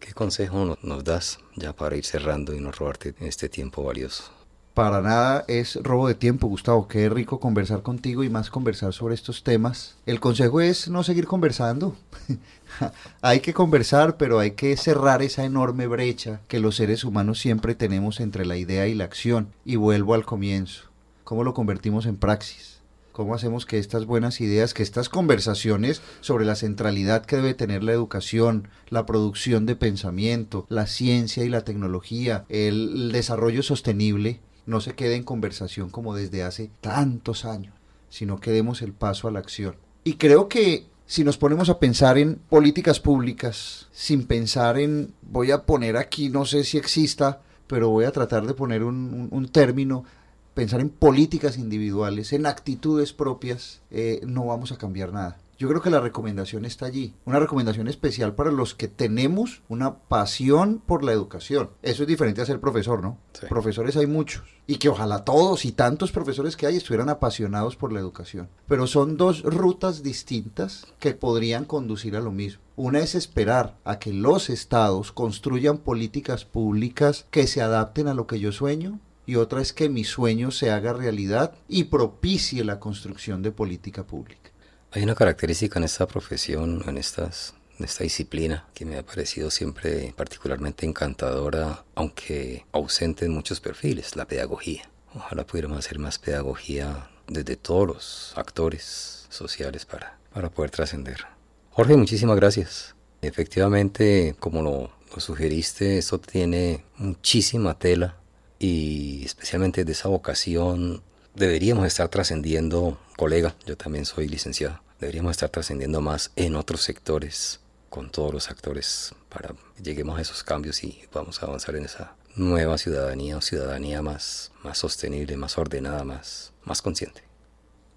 ¿Qué 0.00 0.14
consejo 0.14 0.78
nos 0.80 1.04
das 1.04 1.38
ya 1.56 1.74
para 1.74 1.96
ir 1.96 2.04
cerrando 2.04 2.54
y 2.54 2.60
no 2.60 2.70
robarte 2.72 3.14
este 3.20 3.48
tiempo 3.48 3.82
valioso? 3.82 4.37
Para 4.78 5.02
nada 5.02 5.44
es 5.48 5.74
robo 5.82 6.06
de 6.06 6.14
tiempo, 6.14 6.46
Gustavo. 6.46 6.86
Qué 6.86 7.08
rico 7.08 7.40
conversar 7.40 7.82
contigo 7.82 8.22
y 8.22 8.30
más 8.30 8.48
conversar 8.48 8.92
sobre 8.92 9.16
estos 9.16 9.42
temas. 9.42 9.96
El 10.06 10.20
consejo 10.20 10.60
es 10.60 10.88
no 10.88 11.02
seguir 11.02 11.26
conversando. 11.26 11.96
hay 13.20 13.40
que 13.40 13.52
conversar, 13.52 14.16
pero 14.18 14.38
hay 14.38 14.52
que 14.52 14.76
cerrar 14.76 15.20
esa 15.20 15.44
enorme 15.44 15.88
brecha 15.88 16.42
que 16.46 16.60
los 16.60 16.76
seres 16.76 17.02
humanos 17.02 17.40
siempre 17.40 17.74
tenemos 17.74 18.20
entre 18.20 18.46
la 18.46 18.56
idea 18.56 18.86
y 18.86 18.94
la 18.94 19.02
acción. 19.02 19.48
Y 19.64 19.74
vuelvo 19.74 20.14
al 20.14 20.24
comienzo. 20.24 20.84
¿Cómo 21.24 21.42
lo 21.42 21.54
convertimos 21.54 22.06
en 22.06 22.16
praxis? 22.16 22.78
¿Cómo 23.10 23.34
hacemos 23.34 23.66
que 23.66 23.80
estas 23.80 24.06
buenas 24.06 24.40
ideas, 24.40 24.74
que 24.74 24.84
estas 24.84 25.08
conversaciones 25.08 26.02
sobre 26.20 26.44
la 26.44 26.54
centralidad 26.54 27.26
que 27.26 27.34
debe 27.34 27.54
tener 27.54 27.82
la 27.82 27.90
educación, 27.90 28.68
la 28.90 29.06
producción 29.06 29.66
de 29.66 29.74
pensamiento, 29.74 30.66
la 30.68 30.86
ciencia 30.86 31.42
y 31.42 31.48
la 31.48 31.64
tecnología, 31.64 32.44
el 32.48 33.10
desarrollo 33.10 33.64
sostenible, 33.64 34.38
no 34.68 34.82
se 34.82 34.94
quede 34.94 35.16
en 35.16 35.24
conversación 35.24 35.88
como 35.88 36.14
desde 36.14 36.42
hace 36.42 36.70
tantos 36.82 37.46
años, 37.46 37.74
sino 38.10 38.38
que 38.38 38.50
demos 38.50 38.82
el 38.82 38.92
paso 38.92 39.26
a 39.26 39.30
la 39.30 39.38
acción. 39.38 39.76
Y 40.04 40.14
creo 40.14 40.46
que 40.46 40.84
si 41.06 41.24
nos 41.24 41.38
ponemos 41.38 41.70
a 41.70 41.78
pensar 41.78 42.18
en 42.18 42.34
políticas 42.34 43.00
públicas, 43.00 43.88
sin 43.92 44.26
pensar 44.26 44.78
en, 44.78 45.14
voy 45.22 45.52
a 45.52 45.64
poner 45.64 45.96
aquí, 45.96 46.28
no 46.28 46.44
sé 46.44 46.64
si 46.64 46.76
exista, 46.76 47.40
pero 47.66 47.88
voy 47.88 48.04
a 48.04 48.12
tratar 48.12 48.46
de 48.46 48.52
poner 48.52 48.84
un, 48.84 49.48
término, 49.50 50.04
pensar 50.52 50.80
en 50.80 50.90
políticas 50.90 51.56
individuales, 51.56 52.34
en 52.34 52.44
actitudes 52.44 53.14
propias, 53.14 53.80
eh, 53.90 54.20
no 54.26 54.44
vamos 54.44 54.70
a 54.70 54.76
cambiar 54.76 55.14
nada. 55.14 55.38
Yo 55.58 55.68
creo 55.68 55.82
que 55.82 55.90
la 55.90 55.98
recomendación 55.98 56.64
está 56.64 56.86
allí, 56.86 57.14
una 57.24 57.40
recomendación 57.40 57.88
especial 57.88 58.36
para 58.36 58.52
los 58.52 58.76
que 58.76 58.86
tenemos 58.86 59.62
una 59.68 59.98
pasión 59.98 60.80
por 60.86 61.02
la 61.02 61.10
educación. 61.10 61.70
Eso 61.82 62.04
es 62.04 62.08
diferente 62.08 62.40
a 62.40 62.46
ser 62.46 62.60
profesor, 62.60 63.02
¿no? 63.02 63.18
Sí. 63.32 63.46
Profesores 63.48 63.96
hay 63.96 64.06
muchos 64.06 64.44
y 64.68 64.76
que 64.76 64.88
ojalá 64.88 65.24
todos 65.24 65.64
y 65.64 65.72
tantos 65.72 66.12
profesores 66.12 66.56
que 66.56 66.66
hay 66.66 66.76
estuvieran 66.76 67.08
apasionados 67.08 67.74
por 67.74 67.92
la 67.92 67.98
educación. 67.98 68.48
Pero 68.68 68.86
son 68.86 69.16
dos 69.16 69.42
rutas 69.42 70.04
distintas 70.04 70.86
que 71.00 71.14
podrían 71.14 71.64
conducir 71.64 72.14
a 72.14 72.20
lo 72.20 72.30
mismo. 72.30 72.62
Una 72.76 73.00
es 73.00 73.16
esperar 73.16 73.76
a 73.84 73.98
que 73.98 74.12
los 74.12 74.50
estados 74.50 75.10
construyan 75.10 75.78
políticas 75.78 76.44
públicas 76.44 77.26
que 77.32 77.48
se 77.48 77.62
adapten 77.62 78.06
a 78.06 78.14
lo 78.14 78.28
que 78.28 78.38
yo 78.38 78.52
sueño 78.52 79.00
y 79.26 79.34
otra 79.34 79.60
es 79.60 79.72
que 79.72 79.88
mi 79.88 80.04
sueño 80.04 80.52
se 80.52 80.70
haga 80.70 80.92
realidad 80.92 81.54
y 81.66 81.84
propicie 81.84 82.62
la 82.62 82.78
construcción 82.78 83.42
de 83.42 83.50
política 83.50 84.06
pública. 84.06 84.47
Hay 84.92 85.02
una 85.02 85.14
característica 85.14 85.78
en 85.78 85.84
esta 85.84 86.06
profesión, 86.06 86.82
en 86.86 86.98
estas 86.98 87.54
en 87.78 87.84
esta 87.84 88.04
disciplina 88.04 88.66
que 88.74 88.84
me 88.84 88.98
ha 88.98 89.04
parecido 89.04 89.50
siempre 89.50 90.12
particularmente 90.16 90.84
encantadora, 90.84 91.84
aunque 91.94 92.64
ausente 92.72 93.24
en 93.24 93.32
muchos 93.32 93.60
perfiles, 93.60 94.16
la 94.16 94.26
pedagogía. 94.26 94.82
Ojalá 95.14 95.46
pudiéramos 95.46 95.78
hacer 95.78 95.98
más 95.98 96.18
pedagogía 96.18 97.08
desde 97.28 97.56
todos 97.56 97.86
los 97.86 98.32
actores 98.36 99.26
sociales 99.30 99.84
para, 99.84 100.18
para 100.32 100.50
poder 100.50 100.70
trascender. 100.70 101.24
Jorge, 101.70 101.96
muchísimas 101.96 102.36
gracias. 102.36 102.94
Efectivamente, 103.22 104.34
como 104.38 104.62
lo, 104.62 104.90
lo 105.14 105.20
sugeriste, 105.20 105.98
esto 105.98 106.18
tiene 106.18 106.84
muchísima 106.96 107.78
tela 107.78 108.16
y 108.58 109.24
especialmente 109.24 109.84
de 109.84 109.92
esa 109.92 110.08
vocación 110.08 111.02
deberíamos 111.38 111.86
estar 111.86 112.08
trascendiendo, 112.08 112.98
colega, 113.16 113.54
yo 113.66 113.76
también 113.76 114.04
soy 114.04 114.28
licenciado, 114.28 114.80
deberíamos 115.00 115.30
estar 115.30 115.48
trascendiendo 115.48 116.00
más 116.00 116.32
en 116.36 116.56
otros 116.56 116.82
sectores, 116.82 117.60
con 117.88 118.10
todos 118.10 118.34
los 118.34 118.50
actores, 118.50 119.14
para 119.28 119.54
que 119.76 119.82
lleguemos 119.82 120.18
a 120.18 120.22
esos 120.22 120.44
cambios 120.44 120.84
y 120.84 121.00
podamos 121.10 121.42
avanzar 121.42 121.76
en 121.76 121.84
esa 121.84 122.14
nueva 122.36 122.78
ciudadanía 122.78 123.40
ciudadanía 123.40 124.02
más, 124.02 124.52
más 124.62 124.78
sostenible, 124.78 125.36
más 125.36 125.56
ordenada, 125.58 126.04
más, 126.04 126.52
más 126.64 126.82
consciente. 126.82 127.22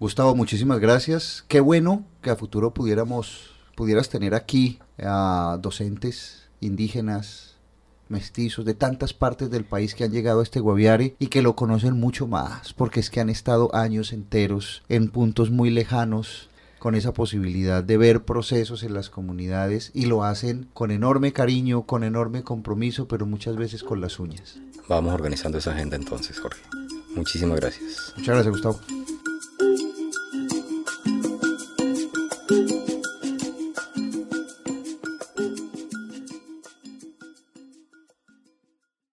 Gustavo, 0.00 0.34
muchísimas 0.34 0.80
gracias. 0.80 1.44
Qué 1.46 1.60
bueno 1.60 2.04
que 2.22 2.30
a 2.30 2.36
futuro 2.36 2.72
pudiéramos, 2.74 3.50
pudieras 3.76 4.08
tener 4.08 4.34
aquí 4.34 4.80
a 4.98 5.58
docentes 5.60 6.48
indígenas, 6.60 7.51
mestizos 8.12 8.64
de 8.64 8.74
tantas 8.74 9.12
partes 9.12 9.50
del 9.50 9.64
país 9.64 9.96
que 9.96 10.04
han 10.04 10.12
llegado 10.12 10.38
a 10.38 10.42
este 10.44 10.60
Guaviare 10.60 11.16
y 11.18 11.26
que 11.26 11.42
lo 11.42 11.56
conocen 11.56 11.98
mucho 11.98 12.28
más, 12.28 12.72
porque 12.72 13.00
es 13.00 13.10
que 13.10 13.20
han 13.20 13.30
estado 13.30 13.74
años 13.74 14.12
enteros 14.12 14.82
en 14.88 15.08
puntos 15.08 15.50
muy 15.50 15.70
lejanos 15.70 16.48
con 16.78 16.94
esa 16.94 17.12
posibilidad 17.12 17.82
de 17.82 17.96
ver 17.96 18.24
procesos 18.24 18.82
en 18.82 18.94
las 18.94 19.08
comunidades 19.08 19.90
y 19.94 20.06
lo 20.06 20.24
hacen 20.24 20.68
con 20.74 20.90
enorme 20.90 21.32
cariño, 21.32 21.82
con 21.82 22.04
enorme 22.04 22.42
compromiso, 22.42 23.06
pero 23.08 23.24
muchas 23.24 23.56
veces 23.56 23.82
con 23.82 24.00
las 24.00 24.18
uñas. 24.18 24.58
Vamos 24.88 25.14
organizando 25.14 25.58
esa 25.58 25.72
agenda 25.72 25.96
entonces, 25.96 26.40
Jorge. 26.40 26.60
Muchísimas 27.14 27.60
gracias. 27.60 28.12
Muchas 28.16 28.34
gracias, 28.34 28.52
Gustavo. 28.52 29.11